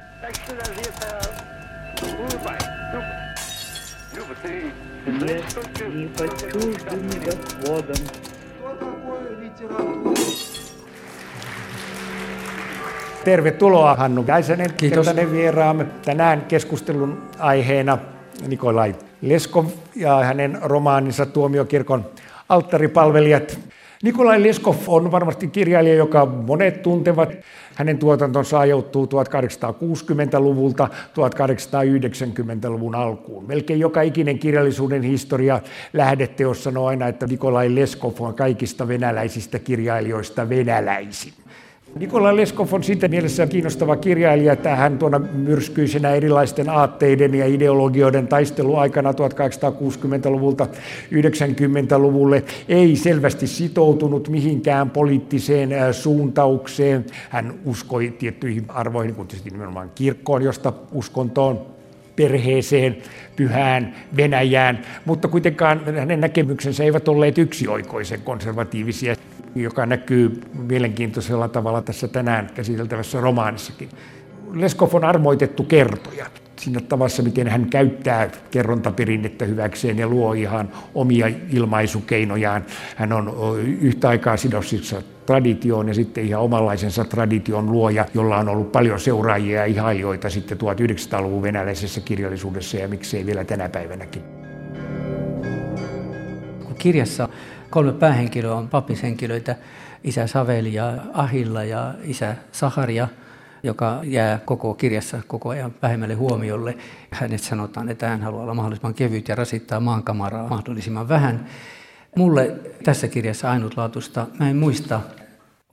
Не, 5.05 5.41
не 5.89 6.09
хочу 6.17 6.59
господам. 7.25 8.21
Tervetuloa 13.23 13.95
Hannu 13.95 14.23
Käisänen, 14.23 14.73
keltainen 14.73 15.31
vieraamme. 15.31 15.85
Tänään 16.05 16.41
keskustelun 16.41 17.29
aiheena 17.39 17.97
Nikolai 18.47 18.95
Leskov 19.21 19.65
ja 19.95 20.15
hänen 20.15 20.57
romaaninsa 20.61 21.25
Tuomiokirkon 21.25 22.05
alttaripalvelijat. 22.49 23.59
Nikolai 24.02 24.42
Leskov 24.42 24.76
on 24.86 25.10
varmasti 25.10 25.48
kirjailija, 25.48 25.94
joka 25.94 26.26
monet 26.26 26.82
tuntevat. 26.82 27.32
Hänen 27.74 27.98
tuotantonsa 27.98 28.58
ajoittuu 28.58 29.06
1860-luvulta 29.06 30.88
1890-luvun 31.08 32.94
alkuun. 32.94 33.46
Melkein 33.46 33.80
joka 33.80 34.02
ikinen 34.02 34.38
kirjallisuuden 34.38 35.02
historia 35.02 35.60
lähdeteos 35.92 36.64
sanoo 36.64 36.86
aina, 36.86 37.08
että 37.08 37.26
Nikolai 37.26 37.74
Leskov 37.74 38.14
on 38.20 38.34
kaikista 38.34 38.88
venäläisistä 38.88 39.58
kirjailijoista 39.58 40.48
venäläisin. 40.48 41.32
Nikola 41.94 42.36
Leskov 42.36 42.72
on 42.72 42.84
siitä 42.84 43.08
mielessä 43.08 43.46
kiinnostava 43.46 43.96
kirjailija, 43.96 44.52
että 44.52 44.76
hän 44.76 44.98
tuona 44.98 45.18
myrskyisenä 45.18 46.10
erilaisten 46.10 46.68
aatteiden 46.68 47.34
ja 47.34 47.46
ideologioiden 47.46 48.28
taisteluaikana 48.28 49.12
1860-luvulta 49.12 50.66
90-luvulle 51.12 52.44
ei 52.68 52.96
selvästi 52.96 53.46
sitoutunut 53.46 54.28
mihinkään 54.28 54.90
poliittiseen 54.90 55.70
suuntaukseen. 55.92 57.06
Hän 57.30 57.54
uskoi 57.64 58.14
tiettyihin 58.18 58.64
arvoihin, 58.68 59.14
kuten 59.14 59.40
nimenomaan 59.44 59.90
kirkkoon, 59.94 60.42
josta 60.42 60.72
uskontoon 60.92 61.60
perheeseen, 62.16 62.96
pyhään 63.36 63.94
Venäjään, 64.16 64.78
mutta 65.04 65.28
kuitenkaan 65.28 65.96
hänen 65.98 66.20
näkemyksensä 66.20 66.84
eivät 66.84 67.08
olleet 67.08 67.38
yksioikoisen 67.38 68.20
konservatiivisia 68.20 69.16
joka 69.56 69.86
näkyy 69.86 70.40
mielenkiintoisella 70.54 71.48
tavalla 71.48 71.82
tässä 71.82 72.08
tänään 72.08 72.50
käsiteltävässä 72.54 73.20
romaanissakin. 73.20 73.88
Leskov 74.52 74.94
on 74.94 75.04
armoitettu 75.04 75.64
kertoja 75.64 76.26
siinä 76.60 76.80
tavassa, 76.80 77.22
miten 77.22 77.48
hän 77.48 77.66
käyttää 77.66 78.30
kerrontaperinnettä 78.50 79.44
hyväkseen 79.44 79.98
ja 79.98 80.08
luo 80.08 80.32
ihan 80.32 80.68
omia 80.94 81.30
ilmaisukeinojaan. 81.52 82.64
Hän 82.96 83.12
on 83.12 83.34
yhtä 83.80 84.08
aikaa 84.08 84.36
sidoksissa 84.36 85.02
traditioon 85.26 85.88
ja 85.88 85.94
sitten 85.94 86.24
ihan 86.24 86.42
omanlaisensa 86.42 87.04
tradition 87.04 87.72
luoja, 87.72 88.06
jolla 88.14 88.38
on 88.38 88.48
ollut 88.48 88.72
paljon 88.72 89.00
seuraajia 89.00 89.58
ja 89.58 89.64
ihailijoita 89.64 90.30
sitten 90.30 90.58
1900-luvun 90.58 91.42
venäläisessä 91.42 92.00
kirjallisuudessa 92.00 92.76
ja 92.76 92.88
miksei 92.88 93.26
vielä 93.26 93.44
tänä 93.44 93.68
päivänäkin. 93.68 94.22
Kirjassa 96.78 97.28
Kolme 97.70 97.92
päähenkilöä 97.92 98.54
on 98.54 98.68
papishenkilöitä, 98.68 99.56
isä 100.04 100.26
Saveli 100.26 100.74
ja 100.74 100.92
Ahilla 101.12 101.64
ja 101.64 101.94
isä 102.02 102.36
Saharia, 102.52 103.08
joka 103.62 104.00
jää 104.04 104.38
koko 104.44 104.74
kirjassa 104.74 105.20
koko 105.26 105.48
ajan 105.48 105.74
vähemmälle 105.82 106.14
huomiolle. 106.14 106.76
Hänet 107.10 107.42
sanotaan, 107.42 107.88
että 107.88 108.08
hän 108.08 108.22
haluaa 108.22 108.42
olla 108.42 108.54
mahdollisimman 108.54 108.94
kevyt 108.94 109.28
ja 109.28 109.34
rasittaa 109.34 109.80
maankamaraa 109.80 110.48
mahdollisimman 110.48 111.08
vähän. 111.08 111.46
Mulle 112.16 112.54
tässä 112.84 113.08
kirjassa 113.08 113.50
ainutlaatuista, 113.50 114.26
mä 114.38 114.50
en 114.50 114.56
muista, 114.56 115.00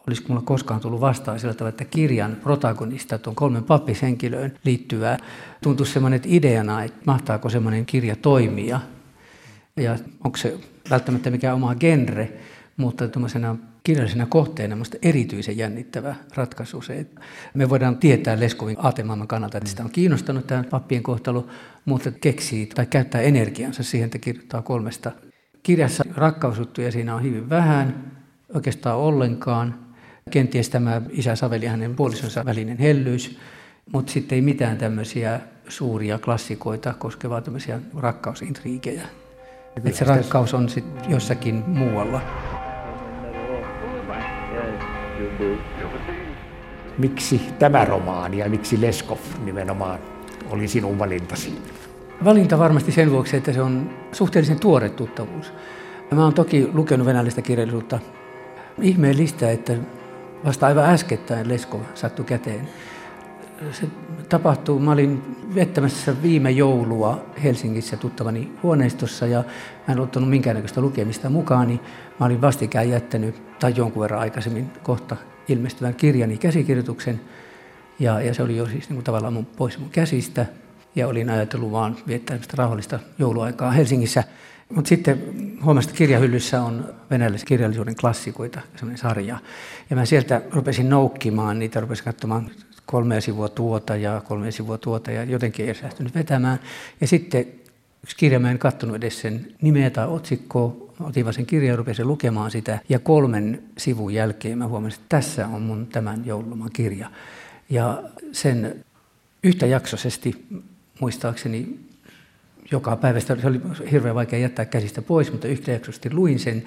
olisiko 0.07 0.27
mulla 0.29 0.43
koskaan 0.45 0.79
tullut 0.79 1.01
vastaan 1.01 1.39
sillä 1.39 1.53
tavalla, 1.53 1.69
että 1.69 1.85
kirjan 1.85 2.37
protagonistat 2.43 3.27
on 3.27 3.35
kolmen 3.35 3.63
pappishenkilöön 3.63 4.57
liittyvää. 4.63 5.17
Tuntuu 5.61 5.85
semmoinen 5.85 6.21
ideana, 6.25 6.83
että 6.83 7.01
mahtaako 7.05 7.49
semmoinen 7.49 7.85
kirja 7.85 8.15
toimia 8.15 8.79
ja 9.77 9.97
onko 10.23 10.37
se 10.37 10.59
välttämättä 10.89 11.29
mikään 11.29 11.55
oma 11.55 11.75
genre, 11.75 12.33
mutta 12.77 13.07
tuommoisena 13.07 13.57
kirjallisena 13.83 14.25
kohteena 14.25 14.75
minusta 14.75 14.97
erityisen 15.01 15.57
jännittävä 15.57 16.15
ratkaisu 16.35 16.81
se, 16.81 16.99
että 16.99 17.21
me 17.53 17.69
voidaan 17.69 17.97
tietää 17.97 18.39
Leskovin 18.39 18.77
aatemaailman 18.79 19.27
kannalta, 19.27 19.57
että 19.57 19.69
sitä 19.69 19.83
on 19.83 19.89
kiinnostanut 19.89 20.47
tämä 20.47 20.63
pappien 20.63 21.03
kohtalo, 21.03 21.47
mutta 21.85 22.11
keksii 22.11 22.65
tai 22.65 22.85
käyttää 22.85 23.21
energiansa 23.21 23.83
siihen, 23.83 24.05
että 24.05 24.17
kirjoittaa 24.17 24.61
kolmesta. 24.61 25.11
Kirjassa 25.63 26.03
rakkausjuttuja 26.15 26.91
siinä 26.91 27.15
on 27.15 27.23
hyvin 27.23 27.49
vähän, 27.49 28.11
oikeastaan 28.53 28.97
ollenkaan. 28.97 29.79
Kenties 30.31 30.69
tämä 30.69 31.01
isä 31.09 31.35
Saveli 31.35 31.65
hänen 31.65 31.95
puolisonsa 31.95 32.45
välinen 32.45 32.77
hellyys, 32.77 33.37
mutta 33.93 34.11
sitten 34.11 34.35
ei 34.35 34.41
mitään 34.41 34.77
tämmöisiä 34.77 35.39
suuria 35.67 36.19
klassikoita 36.19 36.93
koskevaa 36.93 37.41
tämmöisiä 37.41 37.79
rakkausintriikejä. 37.95 39.07
Että 39.75 39.91
se 39.91 40.05
rakkaus 40.05 40.53
on 40.53 40.69
sitten 40.69 41.11
jossakin 41.11 41.63
muualla. 41.67 42.21
Miksi 46.97 47.41
tämä 47.59 47.85
romaani 47.85 48.37
ja 48.37 48.49
miksi 48.49 48.81
Leskov 48.81 49.17
nimenomaan 49.43 49.99
oli 50.49 50.67
sinun 50.67 50.99
valintasi? 50.99 51.61
Valinta 52.23 52.59
varmasti 52.59 52.91
sen 52.91 53.11
vuoksi, 53.11 53.37
että 53.37 53.53
se 53.53 53.61
on 53.61 53.89
suhteellisen 54.11 54.59
tuore 54.59 54.89
tuttavuus. 54.89 55.53
Mä 56.11 56.23
oon 56.23 56.33
toki 56.33 56.69
lukenut 56.73 57.07
venäläistä 57.07 57.41
kirjallisuutta. 57.41 57.99
Ihmeellistä, 58.81 59.51
että 59.51 59.73
vasta 60.45 60.67
aivan 60.67 60.89
äskettäin 60.89 61.49
Leskov 61.49 61.81
sattui 61.93 62.25
käteen. 62.25 62.67
Se 63.71 63.87
tapahtuu, 64.29 64.79
mä 64.79 64.91
olin 64.91 65.35
viettämässä 65.55 66.21
viime 66.21 66.51
joulua 66.51 67.25
Helsingissä 67.43 67.97
tuttavani 67.97 68.51
huoneistossa 68.63 69.27
ja 69.27 69.43
mä 69.87 69.91
en 69.93 69.99
ottanut 69.99 70.29
minkäännäköistä 70.29 70.81
lukemista 70.81 71.29
mukaan, 71.29 71.67
niin 71.67 71.79
mä 72.19 72.25
olin 72.25 72.41
vastikään 72.41 72.89
jättänyt, 72.89 73.59
tai 73.59 73.73
jonkun 73.75 74.01
verran 74.01 74.19
aikaisemmin 74.19 74.71
kohta 74.83 75.17
ilmestyvän 75.47 75.95
kirjani 75.95 76.37
käsikirjoituksen. 76.37 77.21
Ja, 77.99 78.21
ja 78.21 78.33
se 78.33 78.43
oli 78.43 78.57
jo 78.57 78.65
siis 78.65 78.89
niin 78.89 78.95
kuin 78.95 79.03
tavallaan 79.03 79.33
mun, 79.33 79.45
pois 79.45 79.79
mun 79.79 79.89
käsistä. 79.89 80.45
Ja 80.95 81.07
olin 81.07 81.29
ajatellut 81.29 81.71
vaan 81.71 81.95
viettää 82.07 82.39
rauhallista 82.53 82.99
jouluaikaa 83.19 83.71
Helsingissä. 83.71 84.23
Mutta 84.75 84.89
sitten 84.89 85.23
huomasin, 85.63 85.89
että 85.89 85.97
kirjahyllyssä 85.97 86.61
on 86.61 86.93
venäläisen 87.09 87.47
kirjallisuuden 87.47 87.95
klassikoita, 87.95 88.61
sellainen 88.75 88.97
sarja. 88.97 89.37
Ja 89.89 89.95
mä 89.95 90.05
sieltä 90.05 90.41
rupesin 90.51 90.89
noukkimaan 90.89 91.59
niitä, 91.59 91.79
rupesin 91.79 92.05
katsomaan 92.05 92.49
kolmea 92.85 93.21
sivua 93.21 93.49
tuota 93.49 93.95
ja 93.95 94.21
kolmea 94.27 94.51
sivua 94.51 94.77
tuota 94.77 95.11
ja 95.11 95.23
jotenkin 95.23 95.67
ei 95.67 95.75
sähtynyt 95.75 96.15
vetämään. 96.15 96.59
Ja 97.01 97.07
sitten 97.07 97.45
yksi 98.03 98.15
kirja, 98.17 98.39
mä 98.39 98.51
en 98.51 98.59
katsonut 98.59 98.95
edes 98.95 99.21
sen 99.21 99.47
nimeä 99.61 99.89
tai 99.89 100.07
otsikkoa, 100.07 100.75
otin 100.99 101.25
vaan 101.25 101.33
sen 101.33 101.45
kirjan 101.45 101.69
ja 101.69 101.75
rupesin 101.75 102.07
lukemaan 102.07 102.51
sitä. 102.51 102.79
Ja 102.89 102.99
kolmen 102.99 103.63
sivun 103.77 104.13
jälkeen 104.13 104.57
mä 104.57 104.67
huomasin, 104.67 104.99
että 105.01 105.17
tässä 105.17 105.47
on 105.47 105.61
mun 105.61 105.87
tämän 105.87 106.25
joululoman 106.25 106.69
kirja. 106.73 107.11
Ja 107.69 108.03
sen 108.31 108.85
yhtäjaksoisesti 109.43 110.45
muistaakseni 110.99 111.79
joka 112.73 112.95
päivä. 112.95 113.19
Se 113.19 113.33
oli 113.33 113.61
hirveän 113.91 114.15
vaikea 114.15 114.39
jättää 114.39 114.65
käsistä 114.65 115.01
pois, 115.01 115.31
mutta 115.31 115.47
yhtäjaksoisesti 115.47 116.13
luin 116.13 116.39
sen 116.39 116.63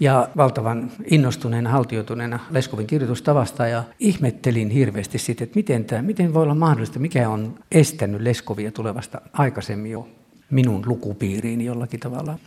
ja 0.00 0.28
valtavan 0.36 0.90
innostuneena, 1.10 1.70
haltioituneena 1.70 2.38
Leskovin 2.50 2.86
kirjoitustavasta 2.86 3.66
ja 3.66 3.84
ihmettelin 3.98 4.70
hirveästi 4.70 5.18
sitten, 5.18 5.44
että 5.44 5.56
miten, 5.56 5.84
tämä, 5.84 6.02
miten 6.02 6.34
voi 6.34 6.42
olla 6.42 6.54
mahdollista, 6.54 6.98
mikä 6.98 7.28
on 7.28 7.58
estänyt 7.72 8.20
Leskovia 8.20 8.72
tulevasta 8.72 9.20
aikaisemmin 9.32 9.92
jo 9.92 10.08
minun 10.50 10.82
lukupiiriin 10.86 11.60
jollakin 11.60 12.00
tavalla. 12.00 12.38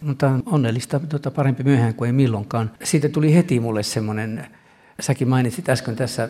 Mutta 0.00 0.38
onnellista 0.46 1.00
tuota, 1.00 1.30
parempi 1.30 1.62
myöhään 1.62 1.94
kuin 1.94 2.06
ei 2.06 2.12
milloinkaan. 2.12 2.70
Siitä 2.84 3.08
tuli 3.08 3.34
heti 3.34 3.60
mulle 3.60 3.82
semmoinen, 3.82 4.46
säkin 5.00 5.28
mainitsit 5.28 5.68
äsken 5.68 5.96
tässä 5.96 6.28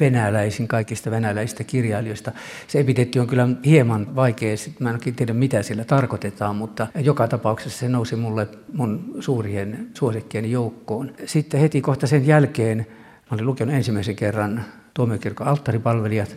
venäläisin 0.00 0.68
kaikista 0.68 1.10
venäläisistä 1.10 1.64
kirjailijoista. 1.64 2.32
Se 2.66 2.80
epiteetti 2.80 3.20
on 3.20 3.26
kyllä 3.26 3.48
hieman 3.64 4.16
vaikea, 4.16 4.56
mä 4.78 4.90
en 4.90 5.14
tiedä 5.16 5.32
mitä 5.32 5.62
sillä 5.62 5.84
tarkoitetaan, 5.84 6.56
mutta 6.56 6.86
joka 7.00 7.28
tapauksessa 7.28 7.78
se 7.78 7.88
nousi 7.88 8.16
mulle 8.16 8.48
mun 8.72 9.16
suurien 9.20 9.88
suosikkieni 9.94 10.50
joukkoon. 10.50 11.12
Sitten 11.24 11.60
heti 11.60 11.80
kohta 11.80 12.06
sen 12.06 12.26
jälkeen, 12.26 12.86
mä 13.30 13.34
olin 13.34 13.46
lukenut 13.46 13.74
ensimmäisen 13.74 14.16
kerran 14.16 14.64
tuomiokirkon 14.94 15.46
alttaripalvelijat, 15.46 16.36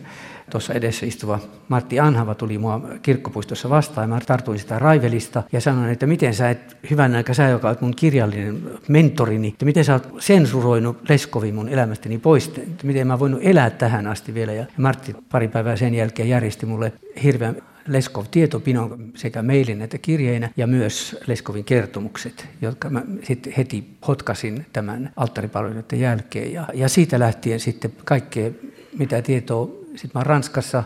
tuossa 0.50 0.72
edessä 0.72 1.06
istuva 1.06 1.38
Martti 1.68 2.00
Anhava 2.00 2.34
tuli 2.34 2.58
mua 2.58 2.80
kirkkopuistossa 3.02 3.70
vastaan. 3.70 4.08
Mä 4.08 4.20
tartuin 4.26 4.58
sitä 4.58 4.78
raivelista 4.78 5.42
ja 5.52 5.60
sanoin, 5.60 5.90
että 5.90 6.06
miten 6.06 6.34
sä 6.34 6.50
et, 6.50 6.76
hyvän 6.90 7.14
aika 7.14 7.34
sä, 7.34 7.48
joka 7.48 7.76
mun 7.80 7.96
kirjallinen 7.96 8.62
mentorini, 8.88 9.48
että 9.48 9.64
miten 9.64 9.84
sä 9.84 9.92
oot 9.92 10.08
sensuroinut 10.18 11.08
Leskovin 11.08 11.54
mun 11.54 11.68
elämästäni 11.68 12.18
pois, 12.18 12.48
että 12.48 12.86
miten 12.86 13.06
mä 13.06 13.18
voinut 13.18 13.40
elää 13.42 13.70
tähän 13.70 14.06
asti 14.06 14.34
vielä. 14.34 14.52
Ja 14.52 14.66
Martti 14.76 15.16
pari 15.30 15.48
päivää 15.48 15.76
sen 15.76 15.94
jälkeen 15.94 16.28
järjesti 16.28 16.66
mulle 16.66 16.92
hirveän 17.22 17.56
Leskov 17.86 18.26
tietopinon 18.30 19.12
sekä 19.14 19.42
mailin 19.42 19.82
että 19.82 19.98
kirjeinä 19.98 20.50
ja 20.56 20.66
myös 20.66 21.16
Leskovin 21.26 21.64
kertomukset, 21.64 22.48
jotka 22.60 22.90
mä 22.90 23.02
sitten 23.22 23.52
heti 23.56 23.96
hotkasin 24.08 24.66
tämän 24.72 25.12
alttaripalveluiden 25.16 26.00
jälkeen. 26.00 26.52
Ja, 26.52 26.68
ja 26.74 26.88
siitä 26.88 27.18
lähtien 27.18 27.60
sitten 27.60 27.92
kaikkea, 28.04 28.50
mitä 28.98 29.22
tietoa 29.22 29.66
sitten 29.96 30.20
mä 30.20 30.24
Ranskassa, 30.24 30.84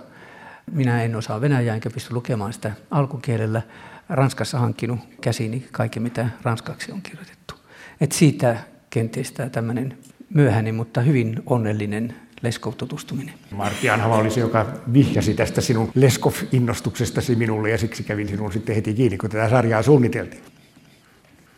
minä 0.72 1.02
en 1.02 1.16
osaa 1.16 1.40
venäjää 1.40 1.74
enkä 1.74 1.90
pysty 1.90 2.14
lukemaan 2.14 2.52
sitä 2.52 2.72
alkukielellä. 2.90 3.62
Ranskassa 4.08 4.58
hankkinut 4.58 5.00
käsiini 5.20 5.68
kaikki, 5.72 6.00
mitä 6.00 6.28
ranskaksi 6.42 6.92
on 6.92 7.02
kirjoitettu. 7.02 7.54
Et 8.00 8.12
siitä 8.12 8.56
kenties 8.90 9.32
tämä 9.32 9.48
tämmöinen 9.48 9.98
myöhäinen, 10.30 10.74
mutta 10.74 11.00
hyvin 11.00 11.42
onnellinen 11.46 12.14
Leskov-tutustuminen. 12.46 13.34
Martti 13.50 13.90
Anhava 13.90 14.16
oli 14.16 14.30
se, 14.30 14.40
joka 14.40 14.66
vihjasi 14.92 15.34
tästä 15.34 15.60
sinun 15.60 15.90
Leskov-innostuksestasi 15.94 17.36
minulle 17.36 17.70
ja 17.70 17.78
siksi 17.78 18.02
kävin 18.02 18.28
sinun 18.28 18.52
sitten 18.52 18.74
heti 18.74 18.94
kiinni, 18.94 19.18
kun 19.18 19.30
tätä 19.30 19.50
sarjaa 19.50 19.82
suunniteltiin. 19.82 20.42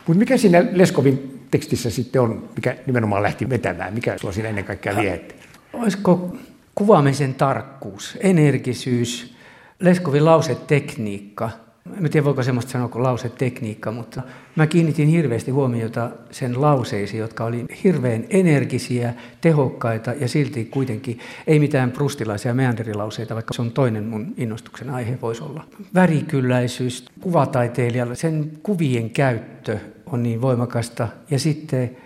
Mutta 0.06 0.18
mikä 0.18 0.36
siinä 0.36 0.64
Leskovin 0.72 1.40
tekstissä 1.50 1.90
sitten 1.90 2.22
on, 2.22 2.48
mikä 2.56 2.76
nimenomaan 2.86 3.22
lähti 3.22 3.50
vetämään? 3.50 3.94
Mikä 3.94 4.18
sulla 4.18 4.32
siinä 4.32 4.48
ennen 4.48 4.64
kaikkea 4.64 4.96
viehetti? 4.96 5.34
Olisiko 5.72 6.36
kuvaamisen 6.74 7.34
tarkkuus, 7.34 8.18
energisyys, 8.20 9.34
Leskovin 9.80 10.24
lausetekniikka. 10.24 11.50
En 11.96 12.10
tiedä, 12.10 12.24
voiko 12.24 12.42
semmoista 12.42 12.72
sanoa 12.72 12.88
kuin 12.88 13.02
lausetekniikka, 13.02 13.92
mutta 13.92 14.22
mä 14.56 14.66
kiinnitin 14.66 15.08
hirveästi 15.08 15.50
huomiota 15.50 16.10
sen 16.30 16.60
lauseisiin, 16.60 17.20
jotka 17.20 17.44
oli 17.44 17.64
hirveän 17.84 18.24
energisiä, 18.30 19.14
tehokkaita 19.40 20.12
ja 20.12 20.28
silti 20.28 20.64
kuitenkin 20.64 21.18
ei 21.46 21.58
mitään 21.58 21.90
prustilaisia 21.90 22.54
meanderilauseita, 22.54 23.34
vaikka 23.34 23.54
se 23.54 23.62
on 23.62 23.70
toinen 23.70 24.04
mun 24.04 24.34
innostuksen 24.36 24.90
aihe 24.90 25.18
voisi 25.22 25.42
olla. 25.42 25.64
Värikylläisyys, 25.94 27.06
kuvataiteilijalla, 27.20 28.14
sen 28.14 28.50
kuvien 28.62 29.10
käyttö 29.10 29.78
on 30.06 30.22
niin 30.22 30.40
voimakasta 30.40 31.08
ja 31.30 31.38
sitten 31.38 31.96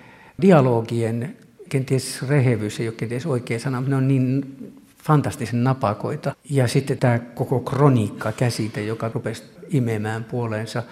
dialogien 0.42 1.36
kenties 1.68 2.28
rehevyys 2.28 2.80
ei 2.80 2.88
ole 2.88 2.94
kenties 2.96 3.26
oikea 3.26 3.58
sana, 3.58 3.80
mutta 3.80 3.90
ne 3.90 3.96
on 3.96 4.08
niin 4.08 4.56
fantastisen 5.02 5.64
napakoita. 5.64 6.34
Ja 6.50 6.68
sitten 6.68 6.98
tämä 6.98 7.18
koko 7.18 7.60
kroniikka-käsite, 7.60 8.82
joka 8.82 9.10
rupesi 9.14 9.42
imemään 9.72 10.24
puoleensa. 10.24 10.82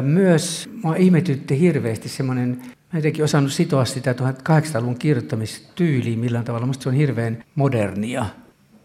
Myös 0.00 0.70
mua 0.82 0.96
ihmetytti 0.96 1.60
hirveästi 1.60 2.08
semmoinen, 2.08 2.62
mä 2.92 2.98
jotenkin 2.98 3.24
osannut 3.24 3.52
sitoa 3.52 3.84
sitä 3.84 4.12
1800-luvun 4.12 4.98
kirjoittamistyyliin 4.98 6.18
millään 6.18 6.44
tavalla. 6.44 6.66
Musta 6.66 6.82
se 6.82 6.88
on 6.88 6.94
hirveän 6.94 7.44
modernia. 7.54 8.26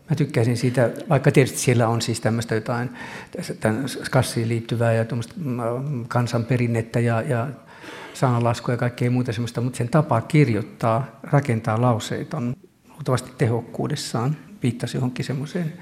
Mä 0.10 0.16
tykkäisin 0.16 0.58
siitä, 0.58 0.92
vaikka 1.10 1.32
tietysti 1.32 1.60
siellä 1.60 1.88
on 1.88 2.02
siis 2.02 2.22
tämmöistä 2.22 2.56
jotain 2.56 2.90
tämän 3.60 3.90
skassiin 3.90 4.50
liittyvää 4.50 4.94
ja 4.94 5.06
mm, 5.36 6.06
kansanperinnettä 6.08 7.00
ja, 7.00 7.22
ja 7.22 7.48
sananlaskua 8.14 8.74
ja 8.74 8.78
kaikkea 8.78 9.12
muuta 9.12 9.34
semmoista, 9.34 9.62
mutta 9.62 9.78
sen 9.78 9.90
tapa 9.90 10.22
kirjoittaa, 10.22 11.20
rakentaa 11.24 11.82
lauseita 11.82 12.38
on 12.38 12.56
luultavasti 12.90 13.32
tehokkuudessaan 13.38 14.38
viittasi 14.64 14.98
johonkin 14.98 15.26
semmoiseen 15.26 15.74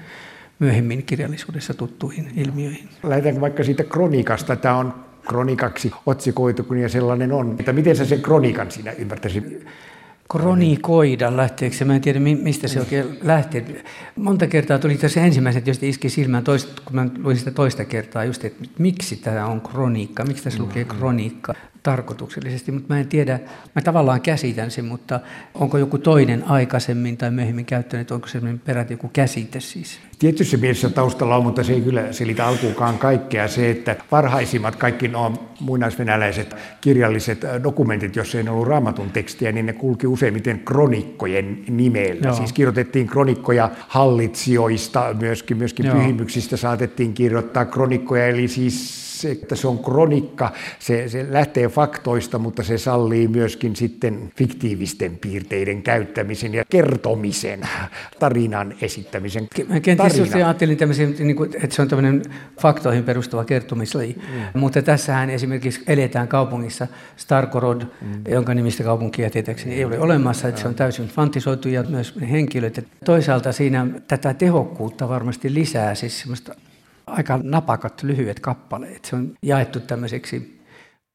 myöhemmin 0.58 1.02
kirjallisuudessa 1.02 1.74
tuttuihin 1.74 2.32
ilmiöihin. 2.36 2.88
Lähdetäänkö 3.02 3.40
vaikka 3.40 3.64
siitä 3.64 3.84
kronikasta? 3.84 4.56
Tämä 4.56 4.76
on 4.76 4.94
kronikaksi 5.28 5.92
otsikoitu, 6.06 6.64
kun 6.64 6.78
ja 6.78 6.88
sellainen 6.88 7.32
on. 7.32 7.56
Että 7.58 7.72
miten 7.72 7.96
sä 7.96 8.04
sen 8.04 8.22
kronikan 8.22 8.70
siinä 8.70 8.92
ymmärtäisit? 8.92 9.66
Kronikoida 10.30 11.36
lähteekö 11.36 11.76
se? 11.76 11.84
Mä 11.84 11.94
en 11.94 12.00
tiedä, 12.00 12.20
mistä 12.20 12.68
se 12.68 12.80
oikein 12.80 13.18
lähtee. 13.22 13.84
Monta 14.16 14.46
kertaa 14.46 14.78
tuli 14.78 14.96
tässä 14.96 15.20
ensimmäiset, 15.20 15.66
josta 15.66 15.86
iski 15.86 16.10
silmään, 16.10 16.44
toista, 16.44 16.82
kun 16.84 16.96
mä 16.96 17.06
luin 17.22 17.36
sitä 17.36 17.50
toista 17.50 17.84
kertaa, 17.84 18.24
just, 18.24 18.44
että 18.44 18.64
miksi 18.78 19.16
tämä 19.16 19.46
on 19.46 19.60
kroniikka, 19.60 20.24
miksi 20.24 20.44
tässä 20.44 20.62
lukee 20.62 20.84
mm. 20.84 20.88
kroniikka. 20.88 21.54
Tarkoituksellisesti, 21.86 22.72
mutta 22.72 22.94
mä 22.94 23.00
en 23.00 23.08
tiedä, 23.08 23.40
mä 23.74 23.82
tavallaan 23.82 24.20
käsitän 24.20 24.70
sen, 24.70 24.84
mutta 24.84 25.20
onko 25.54 25.78
joku 25.78 25.98
toinen 25.98 26.44
aikaisemmin 26.48 27.16
tai 27.16 27.30
myöhemmin 27.30 27.64
käyttänyt, 27.64 28.10
onko 28.10 28.26
se 28.26 28.40
peräti 28.64 28.94
joku 28.94 29.10
käsite 29.12 29.60
siis? 29.60 29.98
Tietyssä 30.18 30.56
mielessä 30.56 30.90
taustalla 30.90 31.36
on, 31.36 31.42
mutta 31.42 31.64
se 31.64 31.72
ei 31.72 31.80
kyllä 31.80 32.12
selitä 32.12 32.46
alkuukaan 32.46 32.98
kaikkea. 32.98 33.48
Se, 33.48 33.70
että 33.70 33.96
varhaisimmat 34.12 34.76
kaikki 34.76 35.08
nuo 35.08 35.54
muinaisvenäläiset 35.60 36.56
kirjalliset 36.80 37.40
dokumentit, 37.62 38.16
jos 38.16 38.34
ei 38.34 38.48
ollut 38.48 38.68
raamatun 38.68 39.10
tekstiä, 39.10 39.52
niin 39.52 39.66
ne 39.66 39.72
kulki 39.72 40.06
useimmiten 40.06 40.60
kronikkojen 40.60 41.64
nimellä. 41.68 42.20
Joo. 42.24 42.34
Siis 42.34 42.52
kirjoitettiin 42.52 43.06
kronikkoja 43.06 43.70
hallitsijoista, 43.88 45.14
myöskin, 45.20 45.56
myöskin 45.56 45.86
pyhimyksistä 45.86 46.56
saatettiin 46.56 47.14
kirjoittaa 47.14 47.64
kronikkoja, 47.64 48.26
eli 48.26 48.48
siis 48.48 49.05
se, 49.20 49.30
että 49.30 49.56
se 49.56 49.68
on 49.68 49.84
kronikka, 49.84 50.52
se, 50.78 51.08
se 51.08 51.26
lähtee 51.30 51.68
faktoista, 51.68 52.38
mutta 52.38 52.62
se 52.62 52.78
sallii 52.78 53.28
myöskin 53.28 53.76
sitten 53.76 54.32
fiktiivisten 54.36 55.18
piirteiden 55.18 55.82
käyttämisen 55.82 56.54
ja 56.54 56.64
kertomisen, 56.64 57.60
tarinan 58.18 58.74
esittämisen. 58.80 59.48
Kenties 59.82 60.12
tarina. 60.12 60.36
ajattelin 60.36 60.76
tämmöisen, 60.76 61.14
niin 61.18 61.36
kuin, 61.36 61.50
että 61.62 61.76
se 61.76 61.82
on 61.82 61.88
tämmöinen 61.88 62.22
faktoihin 62.60 63.04
perustuva 63.04 63.44
kertomislaji, 63.44 64.16
mm. 64.18 64.60
mutta 64.60 64.82
tässähän 64.82 65.30
esimerkiksi 65.30 65.82
eletään 65.86 66.28
kaupungissa 66.28 66.86
Starkorod, 67.16 67.82
mm. 67.82 68.22
jonka 68.28 68.54
nimistä 68.54 68.84
kaupunkia 68.84 69.30
tietääkseni 69.30 69.74
ei 69.74 69.84
ole 69.84 69.98
olemassa, 69.98 70.48
että 70.48 70.60
se 70.60 70.68
on 70.68 70.74
täysin 70.74 71.08
fantisoitu 71.08 71.68
ja 71.68 71.82
myös 71.82 72.14
henkilöt. 72.30 72.86
Toisaalta 73.04 73.52
siinä 73.52 73.86
tätä 74.08 74.34
tehokkuutta 74.34 75.08
varmasti 75.08 75.54
lisää, 75.54 75.94
siis 75.94 76.20
semmoista 76.20 76.54
aika 77.06 77.40
napakat, 77.42 78.02
lyhyet 78.02 78.40
kappaleet. 78.40 79.04
Se 79.04 79.16
on 79.16 79.34
jaettu 79.42 79.80
tämmöiseksi 79.80 80.60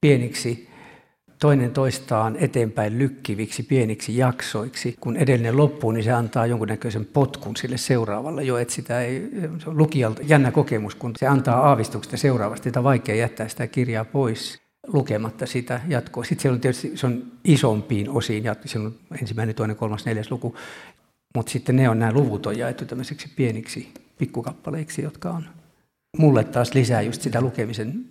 pieniksi 0.01 0.71
toinen 1.41 1.71
toistaan 1.71 2.35
eteenpäin 2.39 2.99
lykkiviksi 2.99 3.63
pieniksi 3.63 4.17
jaksoiksi. 4.17 4.95
Kun 4.99 5.17
edellinen 5.17 5.57
loppuu, 5.57 5.91
niin 5.91 6.03
se 6.03 6.11
antaa 6.11 6.45
jonkunnäköisen 6.45 7.05
potkun 7.05 7.55
sille 7.55 7.77
seuraavalle 7.77 8.43
jo, 8.43 8.57
että 8.57 8.73
sitä 8.73 9.01
ei, 9.01 9.29
se 9.57 9.69
on 9.69 9.77
lukijalta 9.77 10.21
jännä 10.25 10.51
kokemus, 10.51 10.95
kun 10.95 11.11
se 11.17 11.27
antaa 11.27 11.67
aavistukset 11.69 12.19
seuraavasti, 12.19 12.69
että 12.69 12.79
on 12.79 12.83
vaikea 12.83 13.15
jättää 13.15 13.47
sitä 13.47 13.67
kirjaa 13.67 14.05
pois 14.05 14.61
lukematta 14.87 15.45
sitä 15.45 15.81
jatkoa. 15.87 16.23
Sitten 16.23 16.41
siellä 16.41 16.55
on 16.55 16.61
tietysti 16.61 16.97
se 16.97 17.05
on 17.05 17.23
isompiin 17.43 18.09
osiin, 18.09 18.43
ja 18.43 18.55
siellä 18.65 18.87
on 18.87 18.95
ensimmäinen, 19.21 19.55
toinen, 19.55 19.75
kolmas, 19.75 20.05
neljäs 20.05 20.31
luku, 20.31 20.55
mutta 21.35 21.51
sitten 21.51 21.75
ne 21.75 21.89
on 21.89 21.99
nämä 21.99 22.11
luvut 22.13 22.45
on 22.45 22.57
jaettu 22.57 22.85
tämmöiseksi 22.85 23.29
pieniksi 23.35 23.93
pikkukappaleiksi, 24.17 25.01
jotka 25.01 25.29
on 25.29 25.45
mulle 26.17 26.43
taas 26.43 26.73
lisää 26.73 27.01
just 27.01 27.21
sitä 27.21 27.41
lukemisen 27.41 28.05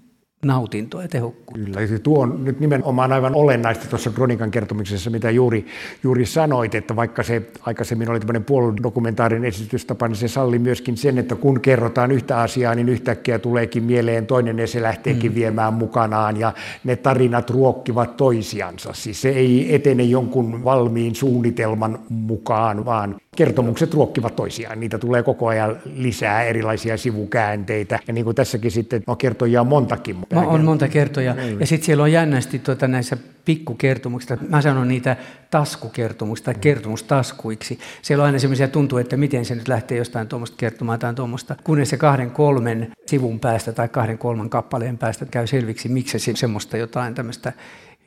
nautintoa 0.44 1.02
ja 1.02 1.08
tehokkuutta. 1.08 1.64
Kyllä, 1.64 1.80
ja 1.80 1.98
tuo 1.98 2.22
on 2.22 2.44
nyt 2.44 2.60
nimenomaan 2.60 3.12
aivan 3.12 3.34
olennaista 3.34 3.86
tuossa 3.88 4.10
kronikan 4.10 4.50
kertomuksessa, 4.50 5.10
mitä 5.10 5.30
juuri, 5.30 5.66
juuri 6.02 6.26
sanoit, 6.26 6.74
että 6.74 6.96
vaikka 6.96 7.22
se 7.22 7.42
aikaisemmin 7.60 8.10
oli 8.10 8.20
tämmöinen 8.20 8.44
puoludokumentaarinen 8.44 9.48
esitystapa, 9.48 10.08
niin 10.08 10.16
se 10.16 10.28
salli 10.28 10.58
myöskin 10.58 10.96
sen, 10.96 11.18
että 11.18 11.34
kun 11.34 11.60
kerrotaan 11.60 12.12
yhtä 12.12 12.40
asiaa, 12.40 12.74
niin 12.74 12.88
yhtäkkiä 12.88 13.38
tuleekin 13.38 13.84
mieleen 13.84 14.26
toinen 14.26 14.58
ja 14.58 14.66
se 14.66 14.82
lähteekin 14.82 15.32
mm. 15.32 15.34
viemään 15.34 15.74
mukanaan 15.74 16.36
ja 16.36 16.52
ne 16.84 16.96
tarinat 16.96 17.50
ruokkivat 17.50 18.16
toisiansa. 18.16 18.92
Siis 18.92 19.22
se 19.22 19.28
ei 19.28 19.74
etene 19.74 20.02
jonkun 20.02 20.64
valmiin 20.64 21.14
suunnitelman 21.14 21.98
mukaan, 22.08 22.84
vaan 22.84 23.16
kertomukset 23.36 23.94
ruokkivat 23.94 24.36
toisiaan. 24.36 24.80
Niitä 24.80 24.98
tulee 24.98 25.22
koko 25.22 25.46
ajan 25.46 25.76
lisää 25.94 26.42
erilaisia 26.42 26.96
sivukäänteitä. 26.96 27.98
Ja 28.06 28.12
niin 28.12 28.24
kuin 28.24 28.34
tässäkin 28.34 28.70
sitten, 28.70 29.02
no 29.06 29.16
kertojia 29.16 29.60
on 29.60 29.66
montakin. 29.66 30.16
No, 30.32 30.48
on 30.48 30.64
monta 30.64 30.88
kertoja. 30.88 31.34
Niin. 31.34 31.60
Ja 31.60 31.66
sitten 31.66 31.86
siellä 31.86 32.02
on 32.02 32.12
jännästi 32.12 32.58
tuota, 32.58 32.88
näissä 32.88 33.16
pikkukertomuksista, 33.44 34.36
mä 34.48 34.62
sanon 34.62 34.88
niitä 34.88 35.16
taskukertomuksista 35.50 36.52
tai 36.52 36.60
kertomustaskuiksi. 36.60 37.78
Siellä 38.02 38.22
on 38.22 38.26
aina 38.26 38.38
semmoisia 38.38 38.68
tuntuu, 38.68 38.98
että 38.98 39.16
miten 39.16 39.44
se 39.44 39.54
nyt 39.54 39.68
lähtee 39.68 39.98
jostain 39.98 40.28
tuommoista 40.28 40.56
kertomaan 40.56 40.98
tai 40.98 41.14
tuommoista. 41.14 41.56
Kunnes 41.64 41.90
se 41.90 41.96
kahden 41.96 42.30
kolmen 42.30 42.92
sivun 43.06 43.40
päästä 43.40 43.72
tai 43.72 43.88
kahden 43.88 44.18
kolman 44.18 44.50
kappaleen 44.50 44.98
päästä 44.98 45.24
käy 45.24 45.46
selviksi, 45.46 45.88
miksi 45.88 46.18
se 46.18 46.32
semmoista 46.36 46.76
jotain 46.76 47.14
tämmöistä 47.14 47.52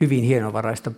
hyvin 0.00 0.24
hienovaraista 0.24 0.90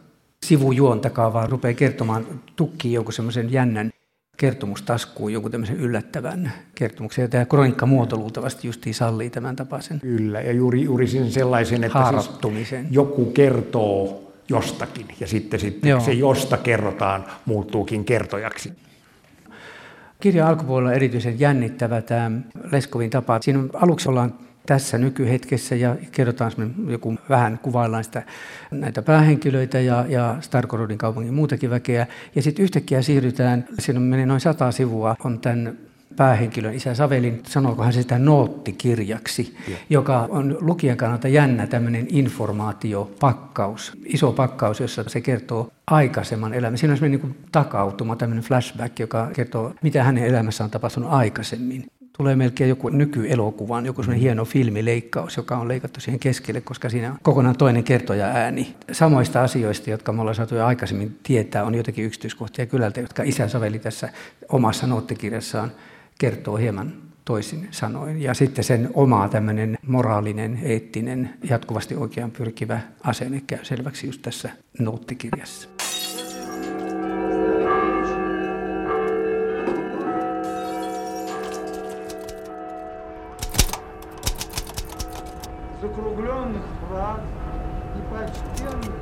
sivujuontakaa, 0.46 1.32
vaan 1.32 1.50
rupeaa 1.50 1.74
kertomaan 1.74 2.26
tukkiin 2.56 2.94
jonkun 2.94 3.12
semmoisen 3.12 3.52
jännän 3.52 3.90
kertomustaskuun 4.36 5.32
jonkun 5.32 5.52
tämmöisen 5.52 5.76
yllättävän 5.76 6.52
kertomuksen. 6.74 7.22
Ja 7.22 7.28
tämä 7.28 7.44
kronikkamuoto 7.44 8.16
luultavasti 8.16 8.66
justiin 8.66 8.94
sallii 8.94 9.30
tämän 9.30 9.56
tapaisen. 9.56 10.00
Kyllä, 10.00 10.40
ja 10.40 10.52
juuri, 10.52 10.82
juuri 10.82 11.08
sen 11.08 11.30
sellaisen, 11.30 11.84
että 11.84 12.12
siis 12.54 12.74
joku 12.90 13.24
kertoo 13.24 14.22
jostakin, 14.48 15.06
ja 15.20 15.26
sitten, 15.26 15.60
sitten 15.60 16.00
se 16.00 16.12
josta 16.12 16.56
kerrotaan 16.56 17.24
muuttuukin 17.44 18.04
kertojaksi. 18.04 18.72
Kirjan 20.20 20.48
alkupuolella 20.48 20.90
on 20.90 20.96
erityisen 20.96 21.40
jännittävä 21.40 22.02
tämä 22.02 22.30
Leskovin 22.72 23.10
tapa. 23.10 23.38
Siinä 23.40 23.60
aluksi 23.72 24.08
ollaan 24.08 24.34
tässä 24.66 24.98
nykyhetkessä 24.98 25.74
ja 25.74 25.96
kerrotaan 26.12 26.52
joku 26.88 27.18
vähän 27.28 27.58
kuvaillaan 27.62 28.04
sitä, 28.04 28.22
näitä 28.70 29.02
päähenkilöitä 29.02 29.80
ja, 29.80 30.04
ja 30.08 30.36
Starkorodin 30.40 30.98
kaupungin 30.98 31.34
muutakin 31.34 31.70
väkeä. 31.70 32.06
Ja 32.34 32.42
sitten 32.42 32.62
yhtäkkiä 32.62 33.02
siirrytään, 33.02 33.68
siinä 33.78 34.00
menee 34.00 34.26
noin 34.26 34.40
sata 34.40 34.72
sivua, 34.72 35.16
on 35.24 35.40
tämän 35.40 35.78
päähenkilön 36.16 36.74
isä 36.74 36.94
Savelin, 36.94 37.42
sanookohan 37.46 37.92
se 37.92 38.02
sitä 38.02 38.18
noottikirjaksi, 38.18 39.56
yeah. 39.68 39.80
joka 39.90 40.26
on 40.30 40.58
lukijan 40.60 40.96
kannalta 40.96 41.28
jännä 41.28 41.66
tämmöinen 41.66 42.06
informaatiopakkaus, 42.08 43.92
iso 44.04 44.32
pakkaus, 44.32 44.80
jossa 44.80 45.04
se 45.06 45.20
kertoo 45.20 45.70
aikaisemman 45.86 46.54
elämän. 46.54 46.78
Siinä 46.78 46.92
on 46.92 46.98
semmoinen 46.98 47.20
niin 47.20 47.36
takautuma, 47.52 48.16
tämmöinen 48.16 48.44
flashback, 48.44 48.98
joka 48.98 49.30
kertoo, 49.34 49.74
mitä 49.82 50.04
hänen 50.04 50.24
elämässä 50.24 50.64
on 50.64 50.70
tapahtunut 50.70 51.12
aikaisemmin 51.12 51.86
tulee 52.16 52.36
melkein 52.36 52.68
joku 52.68 52.88
nykyelokuvan, 52.88 53.86
joku 53.86 54.02
sellainen 54.02 54.22
hieno 54.22 54.44
filmileikkaus, 54.44 55.36
joka 55.36 55.56
on 55.56 55.68
leikattu 55.68 56.00
siihen 56.00 56.20
keskelle, 56.20 56.60
koska 56.60 56.88
siinä 56.88 57.10
on 57.10 57.18
kokonaan 57.22 57.56
toinen 57.56 57.84
kertoja 57.84 58.26
ääni. 58.26 58.74
Samoista 58.92 59.42
asioista, 59.42 59.90
jotka 59.90 60.12
me 60.12 60.20
ollaan 60.20 60.34
saatu 60.34 60.54
jo 60.54 60.66
aikaisemmin 60.66 61.18
tietää, 61.22 61.64
on 61.64 61.74
jotakin 61.74 62.04
yksityiskohtia 62.04 62.66
kylältä, 62.66 63.00
jotka 63.00 63.22
isä 63.22 63.48
Saveli 63.48 63.78
tässä 63.78 64.08
omassa 64.48 64.86
noottikirjassaan 64.86 65.72
kertoo 66.18 66.56
hieman 66.56 66.92
toisin 67.24 67.68
sanoen. 67.70 68.22
Ja 68.22 68.34
sitten 68.34 68.64
sen 68.64 68.90
oma 68.94 69.28
tämmöinen 69.28 69.78
moraalinen, 69.86 70.58
eettinen, 70.62 71.30
jatkuvasti 71.50 71.94
oikean 71.94 72.30
pyrkivä 72.30 72.80
asenne 73.04 73.42
käy 73.46 73.58
selväksi 73.62 74.06
just 74.06 74.22
tässä 74.22 74.50
noottikirjassa. 74.78 75.68
закругленных 85.95 86.63
фраз 86.81 87.21
и 87.95 88.01
почтенных 88.09 89.01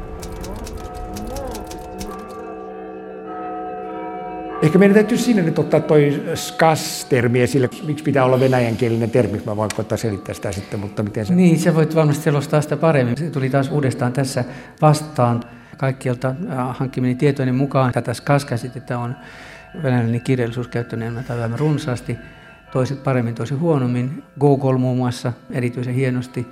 Ehkä 4.62 4.80
meidän 4.80 4.94
täytyy 4.94 5.18
siinä 5.18 5.42
nyt 5.42 5.60
ottaa 5.60 5.80
toi 5.80 6.24
skas-termi 6.36 7.42
esille. 7.42 7.70
Miksi 7.86 8.04
pitää 8.04 8.26
olla 8.26 8.40
venäjänkielinen 8.40 9.12
termi? 9.12 9.42
Mä 9.46 9.58
voin 9.58 9.70
koittaa 9.76 9.98
selittää 9.98 10.36
sitä 10.36 10.52
sitten, 10.52 10.80
mutta 10.80 11.04
miten 11.04 11.26
se... 11.26 11.36
Niin, 11.36 11.60
se 11.60 11.76
voit 11.76 11.96
varmasti 11.96 12.24
selostaa 12.24 12.62
sitä 12.62 12.78
paremmin. 12.78 13.18
Se 13.18 13.30
tuli 13.30 13.50
taas 13.50 13.72
uudestaan 13.72 14.14
tässä 14.14 14.44
vastaan. 14.82 15.44
Kaikkialta 15.78 16.28
äh, 16.28 16.78
hankkimini 16.78 17.16
tietojen 17.16 17.56
mukaan 17.56 17.92
tätä 17.92 18.14
skas-käsitettä 18.14 19.00
on 19.00 19.16
venäläinen 19.84 20.22
kirjallisuus 20.22 20.68
käyttänyt 20.68 21.08
enemmän 21.08 21.60
runsaasti. 21.60 22.18
Toiset 22.72 23.04
paremmin, 23.04 23.36
toiset 23.36 23.60
huonommin. 23.60 24.24
Google 24.40 24.78
muun 24.78 24.98
muassa 24.98 25.34
erityisen 25.52 25.94
hienosti 25.94 26.48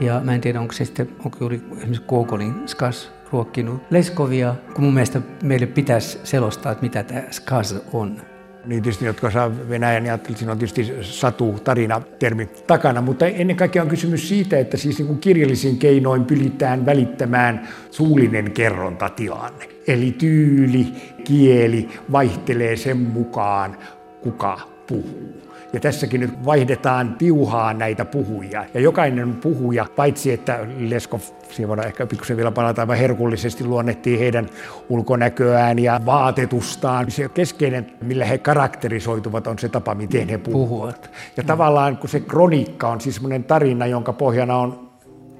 ja 0.00 0.20
mä 0.24 0.34
en 0.34 0.40
tiedä, 0.40 0.60
onko 0.60 0.72
se 0.72 0.84
sitten, 0.84 1.08
onko 1.24 1.36
juuri 1.40 1.62
esimerkiksi 1.76 2.04
Gogolin 2.08 2.54
skas 2.66 3.12
ruokkinut 3.32 3.82
Leskovia, 3.90 4.54
kun 4.74 4.84
mun 4.84 4.94
mielestä 4.94 5.20
meille 5.42 5.66
pitäisi 5.66 6.18
selostaa, 6.24 6.72
että 6.72 6.82
mitä 6.82 7.02
tämä 7.02 7.22
skas 7.30 7.76
on. 7.92 8.16
Niin 8.64 8.82
tietysti, 8.82 9.04
jotka 9.04 9.30
saa 9.30 9.68
Venäjän, 9.68 10.02
niin 10.02 10.14
että 10.14 10.32
siinä 10.34 10.52
on 10.52 10.58
tietysti 10.58 10.92
satu, 11.00 11.60
tarina, 11.64 12.02
termi 12.18 12.46
takana, 12.46 13.00
mutta 13.00 13.26
ennen 13.26 13.56
kaikkea 13.56 13.82
on 13.82 13.88
kysymys 13.88 14.28
siitä, 14.28 14.58
että 14.58 14.76
siis 14.76 14.98
niin 14.98 15.06
kuin 15.06 15.18
kirjallisin 15.18 15.78
keinoin 15.78 16.24
pyritään 16.24 16.86
välittämään 16.86 17.68
suullinen 17.90 18.50
kerrontatilanne. 18.50 19.68
Eli 19.86 20.12
tyyli, 20.12 20.86
kieli 21.24 21.88
vaihtelee 22.12 22.76
sen 22.76 22.96
mukaan, 22.96 23.76
kuka 24.22 24.60
puhuu. 24.86 25.49
Ja 25.72 25.80
tässäkin 25.80 26.20
nyt 26.20 26.44
vaihdetaan 26.44 27.14
tiuhaan 27.18 27.78
näitä 27.78 28.04
puhujia. 28.04 28.64
Ja 28.74 28.80
jokainen 28.80 29.34
puhuja, 29.34 29.86
paitsi 29.96 30.32
että 30.32 30.58
Leskov, 30.78 31.20
siinä 31.50 31.68
voidaan 31.68 31.88
ehkä 31.88 32.06
pikkusen 32.06 32.36
vielä 32.36 32.50
palata 32.50 32.82
aivan 32.82 32.96
herkullisesti, 32.96 33.64
luonnettiin 33.64 34.18
heidän 34.18 34.48
ulkonäköään 34.88 35.78
ja 35.78 36.00
vaatetustaan. 36.06 37.10
Se 37.10 37.28
keskeinen, 37.28 37.86
millä 38.02 38.24
he 38.24 38.38
karakterisoituvat, 38.38 39.46
on 39.46 39.58
se 39.58 39.68
tapa, 39.68 39.94
miten 39.94 40.28
he 40.28 40.38
puhuvat. 40.38 41.10
Ja 41.36 41.42
tavallaan 41.42 41.96
kun 41.96 42.10
se 42.10 42.20
kroniikka 42.20 42.88
on 42.88 43.00
siis 43.00 43.14
semmoinen 43.14 43.44
tarina, 43.44 43.86
jonka 43.86 44.12
pohjana 44.12 44.56
on 44.56 44.89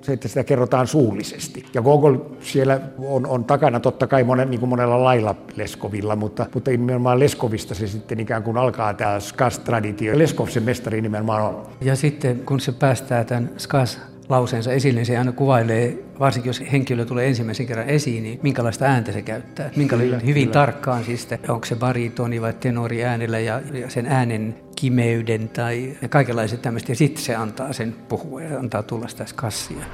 se, 0.02 0.12
että 0.12 0.28
sitä 0.28 0.44
kerrotaan 0.44 0.86
suullisesti. 0.86 1.64
Ja 1.74 1.82
Gogol 1.82 2.16
siellä 2.40 2.80
on, 2.98 3.26
on 3.26 3.44
takana 3.44 3.80
totta 3.80 4.06
kai 4.06 4.24
monen, 4.24 4.50
niin 4.50 4.60
kuin 4.60 4.70
monella 4.70 5.04
lailla 5.04 5.34
Leskovilla, 5.56 6.16
mutta, 6.16 6.46
mutta 6.54 6.70
nimenomaan 6.70 7.18
Leskovista 7.18 7.74
se 7.74 7.86
sitten 7.86 8.20
ikään 8.20 8.42
kuin 8.42 8.56
alkaa 8.56 8.94
tämä 8.94 9.20
Skas-traditio. 9.20 10.18
Leskov 10.18 10.48
se 10.48 10.60
mestari 10.60 11.00
nimenomaan 11.00 11.42
on. 11.42 11.66
Ja 11.80 11.96
sitten 11.96 12.38
kun 12.38 12.60
se 12.60 12.72
päästää 12.72 13.24
tämän 13.24 13.50
Skas 13.58 14.00
lauseensa 14.28 14.72
esille, 14.72 14.98
niin 14.98 15.06
se 15.06 15.18
aina 15.18 15.32
kuvailee, 15.32 15.98
varsinkin 16.20 16.50
jos 16.50 16.62
henkilö 16.72 17.04
tulee 17.04 17.28
ensimmäisen 17.28 17.66
kerran 17.66 17.88
esiin, 17.88 18.22
niin 18.22 18.40
minkälaista 18.42 18.84
ääntä 18.84 19.12
se 19.12 19.22
käyttää. 19.22 19.70
Minkälaista, 19.76 20.16
kyllä, 20.16 20.26
hyvin 20.26 20.42
kyllä. 20.42 20.52
tarkkaan 20.52 21.04
siis, 21.04 21.28
onko 21.48 21.66
se 21.66 21.76
baritoni 21.76 22.40
vai 22.40 22.52
tenori 22.52 23.04
äänellä 23.04 23.38
ja, 23.38 23.60
ja 23.72 23.90
sen 23.90 24.06
äänen 24.06 24.54
kimeyden 24.80 25.48
tai 25.48 25.96
kaikenlaiset 26.10 26.62
tämmöistä. 26.62 26.92
Ja 26.92 26.96
sitten 26.96 27.24
se 27.24 27.34
antaa 27.34 27.72
sen 27.72 27.94
puhua 28.08 28.42
ja 28.42 28.58
antaa 28.58 28.82
tulla 28.82 29.08
sitä 29.08 29.24
kassia. 29.34 29.84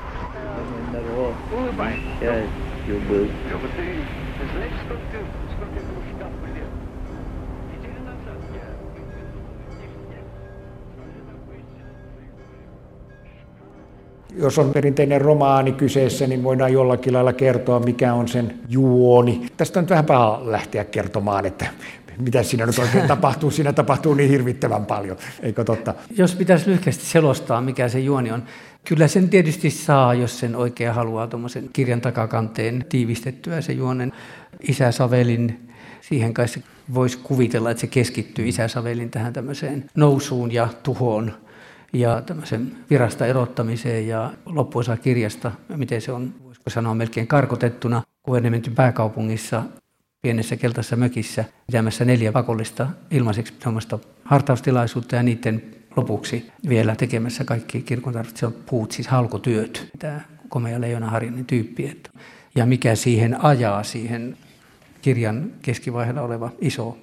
Jos 14.36 14.58
on 14.58 14.70
perinteinen 14.72 15.20
romaani 15.20 15.72
kyseessä, 15.72 16.26
niin 16.26 16.42
voidaan 16.42 16.72
jollakin 16.72 17.12
lailla 17.12 17.32
kertoa, 17.32 17.80
mikä 17.80 18.14
on 18.14 18.28
sen 18.28 18.54
juoni. 18.68 19.46
Tästä 19.56 19.80
on 19.80 19.82
nyt 19.82 19.90
vähän 19.90 20.04
paha 20.04 20.40
lähteä 20.44 20.84
kertomaan, 20.84 21.46
että 21.46 21.66
mitä 22.18 22.42
siinä 22.42 22.66
nyt 22.66 22.78
oikein 22.78 23.08
tapahtuu. 23.14 23.50
Siinä 23.50 23.72
tapahtuu 23.72 24.14
niin 24.14 24.30
hirvittävän 24.30 24.86
paljon, 24.86 25.16
eikö 25.42 25.64
totta? 25.64 25.94
Jos 26.16 26.34
pitäisi 26.34 26.70
lyhyesti 26.70 27.06
selostaa, 27.06 27.60
mikä 27.60 27.88
se 27.88 28.00
juoni 28.00 28.32
on. 28.32 28.42
Kyllä 28.84 29.08
sen 29.08 29.28
tietysti 29.28 29.70
saa, 29.70 30.14
jos 30.14 30.40
sen 30.40 30.56
oikein 30.56 30.92
haluaa 30.92 31.26
tuommoisen 31.26 31.70
kirjan 31.72 32.00
takakanteen 32.00 32.86
tiivistettyä 32.88 33.60
se 33.60 33.72
juonen. 33.72 34.12
Isä 34.68 34.92
Savelin, 34.92 35.70
siihen 36.00 36.34
kai 36.34 36.48
se 36.48 36.62
voisi 36.94 37.18
kuvitella, 37.18 37.70
että 37.70 37.80
se 37.80 37.86
keskittyy 37.86 38.48
Isä 38.48 38.68
Savelin 38.68 39.10
tähän 39.10 39.32
tämmöiseen 39.32 39.90
nousuun 39.94 40.52
ja 40.52 40.68
tuhoon 40.82 41.32
ja 41.92 42.22
tämmöisen 42.26 42.72
virasta 42.90 43.26
erottamiseen 43.26 44.08
ja 44.08 44.32
loppuosa 44.46 44.96
kirjasta, 44.96 45.52
miten 45.76 46.00
se 46.00 46.12
on, 46.12 46.34
voisiko 46.44 46.70
sanoa 46.70 46.94
melkein 46.94 47.26
karkotettuna 47.26 48.02
Kuvernementin 48.22 48.74
pääkaupungissa 48.74 49.62
pienessä 50.26 50.56
keltaisessa 50.56 50.96
mökissä 50.96 51.44
pitämässä 51.66 52.04
neljä 52.04 52.32
pakollista 52.32 52.86
ilmaiseksi 53.10 53.52
tuommoista 53.62 53.98
hartaustilaisuutta 54.24 55.16
ja 55.16 55.22
niiden 55.22 55.62
lopuksi 55.96 56.50
vielä 56.68 56.96
tekemässä 56.96 57.44
kaikki 57.44 57.82
kirkon 57.82 58.12
tarvitsevat 58.12 58.66
puut, 58.66 58.92
siis 58.92 59.08
halkotyöt. 59.08 59.88
Tämä 59.98 60.20
komea 60.48 60.80
leijonaharjainen 60.80 61.44
tyyppi. 61.44 61.86
Että. 61.86 62.10
Ja 62.54 62.66
mikä 62.66 62.94
siihen 62.94 63.44
ajaa, 63.44 63.82
siihen 63.82 64.36
kirjan 65.02 65.52
keskivaiheella 65.62 66.22
oleva 66.22 66.50
iso 66.60 66.98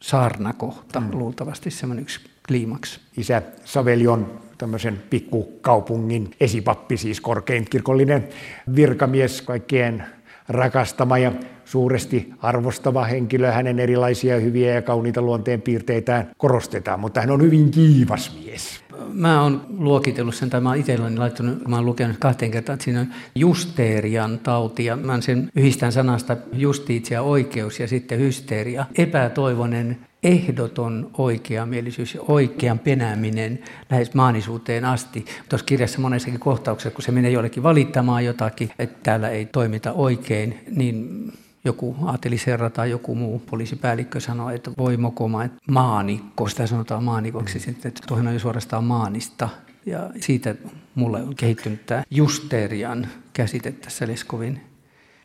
saarnakohta, 0.00 1.00
mm. 1.00 1.10
luultavasti 1.12 1.70
semmoinen 1.70 2.02
yksi 2.02 2.20
kliimaks. 2.48 3.00
Isä 3.16 3.42
Saveli 3.64 4.06
on 4.06 4.40
tämmöisen 4.58 5.02
pikkukaupungin 5.10 6.30
esipappi, 6.40 6.96
siis 6.96 7.20
korkein 7.20 7.64
kirkollinen 7.70 8.28
virkamies, 8.76 9.42
kaikkien 9.42 10.04
rakastama 10.48 11.18
ja 11.18 11.32
suuresti 11.74 12.30
arvostava 12.38 13.04
henkilö. 13.04 13.52
Hänen 13.52 13.78
erilaisia 13.78 14.36
hyviä 14.40 14.74
ja 14.74 14.82
kauniita 14.82 15.22
luonteen 15.22 15.62
piirteitään 15.62 16.30
korostetaan, 16.36 17.00
mutta 17.00 17.20
hän 17.20 17.30
on 17.30 17.42
hyvin 17.42 17.70
kiivas 17.70 18.38
mies. 18.44 18.84
Mä 19.12 19.42
oon 19.42 19.66
luokitellut 19.78 20.34
sen, 20.34 20.50
tai 20.50 20.60
mä 20.60 20.68
oon 20.68 20.78
itselleni 20.78 21.16
laittanut, 21.16 21.68
mä 21.68 21.76
oon 21.76 21.86
lukenut 21.86 22.16
kahteen 22.20 22.50
kertaan, 22.50 22.74
että 22.74 22.84
siinä 22.84 23.00
on 23.00 23.06
justeerian 23.34 24.38
tauti, 24.38 24.84
ja 24.84 24.96
mä 24.96 25.20
sen 25.20 25.50
yhdistän 25.56 25.92
sanasta 25.92 26.36
justiitsia 26.52 27.22
oikeus 27.22 27.80
ja 27.80 27.88
sitten 27.88 28.18
hysteeria. 28.18 28.86
Epätoivonen 28.98 29.98
ehdoton 30.22 31.10
oikeamielisyys 31.18 32.14
ja 32.14 32.20
oikean 32.28 32.78
penääminen 32.78 33.58
lähes 33.90 34.14
maanisuuteen 34.14 34.84
asti. 34.84 35.24
Tuossa 35.48 35.66
kirjassa 35.66 36.00
monessakin 36.00 36.40
kohtauksessa, 36.40 36.90
kun 36.90 37.02
se 37.02 37.12
menee 37.12 37.30
jollekin 37.30 37.62
valittamaan 37.62 38.24
jotakin, 38.24 38.70
että 38.78 38.98
täällä 39.02 39.28
ei 39.28 39.46
toimita 39.46 39.92
oikein, 39.92 40.60
niin 40.76 41.32
joku 41.64 41.96
aatelisherra 42.04 42.70
tai 42.70 42.90
joku 42.90 43.14
muu 43.14 43.42
poliisipäällikkö 43.50 44.20
sanoo, 44.20 44.50
että 44.50 44.70
voi 44.78 44.96
mokoma, 44.96 45.44
että 45.44 45.58
maanikko, 45.70 46.48
sitä 46.48 46.66
sanotaan 46.66 47.04
maanikoksi, 47.04 47.58
mm. 47.58 47.62
sitten, 47.62 47.88
että 47.88 48.00
tuohon 48.06 48.26
on 48.26 48.32
jo 48.34 48.40
suorastaan 48.40 48.84
maanista. 48.84 49.48
Ja 49.86 50.10
siitä 50.20 50.54
mulle 50.94 51.22
on 51.22 51.34
kehittynyt 51.34 51.86
tämä 51.86 52.02
justerian 52.10 53.08
käsite 53.32 53.72
tässä 53.72 54.06
Leskovin, 54.06 54.60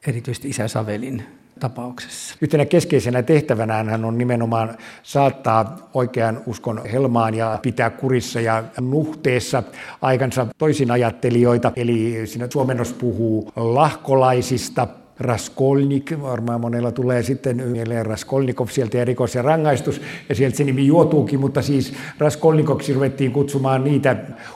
erityisesti 0.08 0.50
isä 0.50 0.68
Savelin 0.68 1.24
tapauksessa. 1.60 2.36
Yhtenä 2.42 2.66
keskeisenä 2.66 3.24
tehtävänään 3.24 3.90
hän 3.90 4.06
on 4.06 4.18
nimenomaan 4.18 4.78
saattaa 5.04 5.90
oikean 5.94 6.42
uskon 6.46 6.82
helmaan 6.92 7.34
ja 7.34 7.60
pitää 7.62 7.90
kurissa 7.90 8.42
ja 8.42 8.64
nuhteessa 8.82 9.64
aikansa 10.02 10.48
toisin 10.58 10.92
ajattelijoita. 10.92 11.72
Eli 11.76 12.22
siinä 12.26 12.48
suomennos 12.54 12.94
puhuu 12.94 13.52
lahkolaisista, 13.56 14.88
Raskolnik, 15.20 16.14
varmaan 16.22 16.62
monella 16.62 16.92
tulee 16.92 17.24
sitten 17.24 17.68
mieleen 17.68 18.06
Raskolnikov 18.06 18.68
sieltä 18.68 18.98
ja 18.98 19.06
rikos 19.06 19.36
ja 19.36 19.42
rangaistus, 19.42 20.02
ja 20.30 20.36
sieltä 20.36 20.58
se 20.58 20.64
nimi 20.64 20.88
juotuukin, 20.88 21.40
mutta 21.40 21.62
siis 21.62 21.94
Raskolnikoksi 22.18 22.94
ruvettiin 22.94 23.32
kutsumaan 23.32 23.84
niitä 23.84 24.16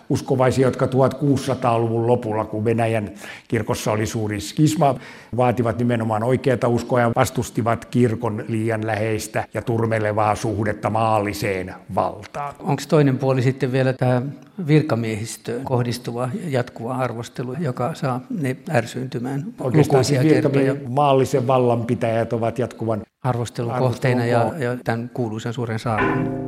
uskovaisia, 0.09 0.67
jotka 0.67 0.85
1600-luvun 0.85 2.07
lopulla, 2.07 2.45
kun 2.45 2.65
Venäjän 2.65 3.11
kirkossa 3.47 3.91
oli 3.91 4.05
suuri 4.05 4.39
skisma, 4.39 4.95
vaativat 5.37 5.77
nimenomaan 5.77 6.23
oikeata 6.23 6.67
uskoa 6.67 6.99
ja 6.99 7.11
vastustivat 7.15 7.85
kirkon 7.85 8.45
liian 8.47 8.87
läheistä 8.87 9.45
ja 9.53 9.61
turmelevaa 9.61 10.35
suhdetta 10.35 10.89
maalliseen 10.89 11.73
valtaan. 11.95 12.55
Onko 12.59 12.83
toinen 12.87 13.17
puoli 13.17 13.41
sitten 13.41 13.71
vielä 13.71 13.93
tämä 13.93 14.21
virkamiehistöön 14.67 15.63
kohdistuva 15.63 16.29
jatkuva 16.47 16.95
arvostelu, 16.95 17.53
joka 17.59 17.93
saa 17.93 18.21
ne 18.29 18.57
ärsyyntymään 18.69 19.45
Oikeastaan 19.59 20.05
siis 20.05 20.21
kertoja. 20.21 20.75
maallisen 20.87 21.47
vallanpitäjät 21.47 22.33
ovat 22.33 22.59
jatkuvan 22.59 23.03
arvostelun 23.23 23.73
kohteina 23.73 24.25
ja, 24.25 24.51
ja 24.57 24.77
tämän 24.83 25.09
kuuluisen 25.13 25.53
suuren 25.53 25.79
saarnan. 25.79 26.42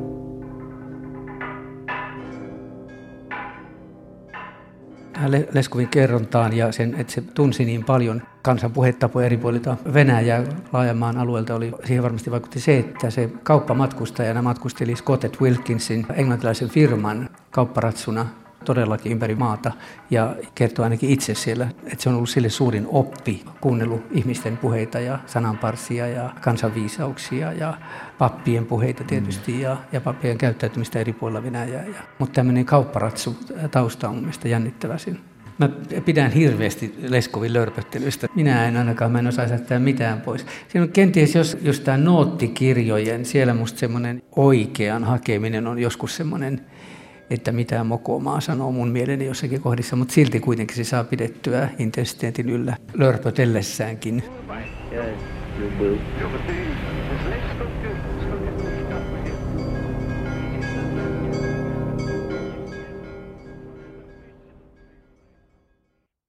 Tähän 5.16 5.32
Leskovin 5.54 5.88
kerrontaan 5.88 6.54
ja 6.54 6.72
sen, 6.72 6.96
että 6.98 7.14
se 7.14 7.22
tunsi 7.22 7.66
niin 7.66 7.86
paljon 7.86 8.22
kansan 8.42 8.72
puhetapoja 8.72 9.26
eri 9.26 9.38
puolilta 9.38 9.78
Venäjää 9.94 10.44
laajamaan 10.74 11.18
alueelta 11.18 11.56
oli, 11.56 11.72
siihen 11.84 12.04
varmasti 12.04 12.32
vaikutti 12.32 12.60
se, 12.60 12.78
että 12.78 13.10
se 13.10 13.30
kauppamatkustajana 13.44 14.42
matkusteli 14.42 14.96
Scottet 14.96 15.42
Wilkinsin 15.42 16.06
englantilaisen 16.14 16.70
firman 16.70 17.30
kaupparatsuna 17.52 18.26
todellakin 18.66 19.12
ympäri 19.12 19.36
maata 19.36 19.72
ja 20.10 20.36
kertoo 20.56 20.84
ainakin 20.84 21.10
itse 21.10 21.34
siellä, 21.34 21.68
että 21.84 22.04
se 22.04 22.10
on 22.10 22.16
ollut 22.16 22.30
sille 22.30 22.50
suurin 22.50 22.88
oppi, 22.88 23.44
kuunnellut 23.62 24.04
ihmisten 24.12 24.58
puheita 24.58 25.00
ja 25.00 25.20
sananparsia 25.26 26.08
ja 26.08 26.30
kansanviisauksia 26.42 27.54
ja 27.54 27.78
pappien 28.18 28.66
puheita 28.66 29.04
tietysti 29.04 29.52
mm. 29.52 29.60
ja, 29.60 29.78
ja 29.92 30.02
pappien 30.02 30.38
käyttäytymistä 30.38 31.00
eri 31.00 31.14
puolilla 31.14 31.44
Venäjää. 31.44 31.86
Ja, 31.86 32.04
mutta 32.20 32.34
tämmöinen 32.34 32.66
kaupparatsu 32.66 33.38
tausta 33.72 34.10
on 34.10 34.16
mielestäni 34.16 34.52
jännittävä 34.52 34.98
siinä. 34.98 35.20
Mä 35.58 35.70
pidän 36.06 36.32
hirveästi 36.32 36.96
Leskovin 37.10 37.54
lörpöttelystä. 37.54 38.28
Minä 38.36 38.68
en 38.68 38.78
ainakaan, 38.78 39.12
mä 39.12 39.20
en 39.20 39.28
osaa 39.28 39.46
jättää 39.46 39.80
mitään 39.80 40.22
pois. 40.22 40.46
Siinä 40.68 40.84
on 40.84 40.92
kenties, 40.92 41.36
jos, 41.36 41.58
jos 41.62 41.80
tämä 41.80 41.98
noottikirjojen, 41.98 43.26
siellä 43.26 43.54
musta 43.54 43.80
semmoinen 43.80 44.24
oikean 44.36 45.04
hakeminen 45.04 45.68
on 45.68 45.80
joskus 45.80 46.16
semmoinen 46.16 46.62
että 47.30 47.52
mitään 47.52 47.88
mokomaa 47.88 48.42
sanoo 48.42 48.72
mun 48.72 48.90
mieleni 48.90 49.26
jossakin 49.26 49.62
kohdissa, 49.62 49.96
mutta 49.96 50.14
silti 50.14 50.40
kuitenkin 50.40 50.76
se 50.76 50.84
saa 50.84 51.04
pidettyä 51.04 51.70
intensiteetin 51.80 52.50
yllä 52.50 52.78
lörpötellessäänkin. 52.94 54.24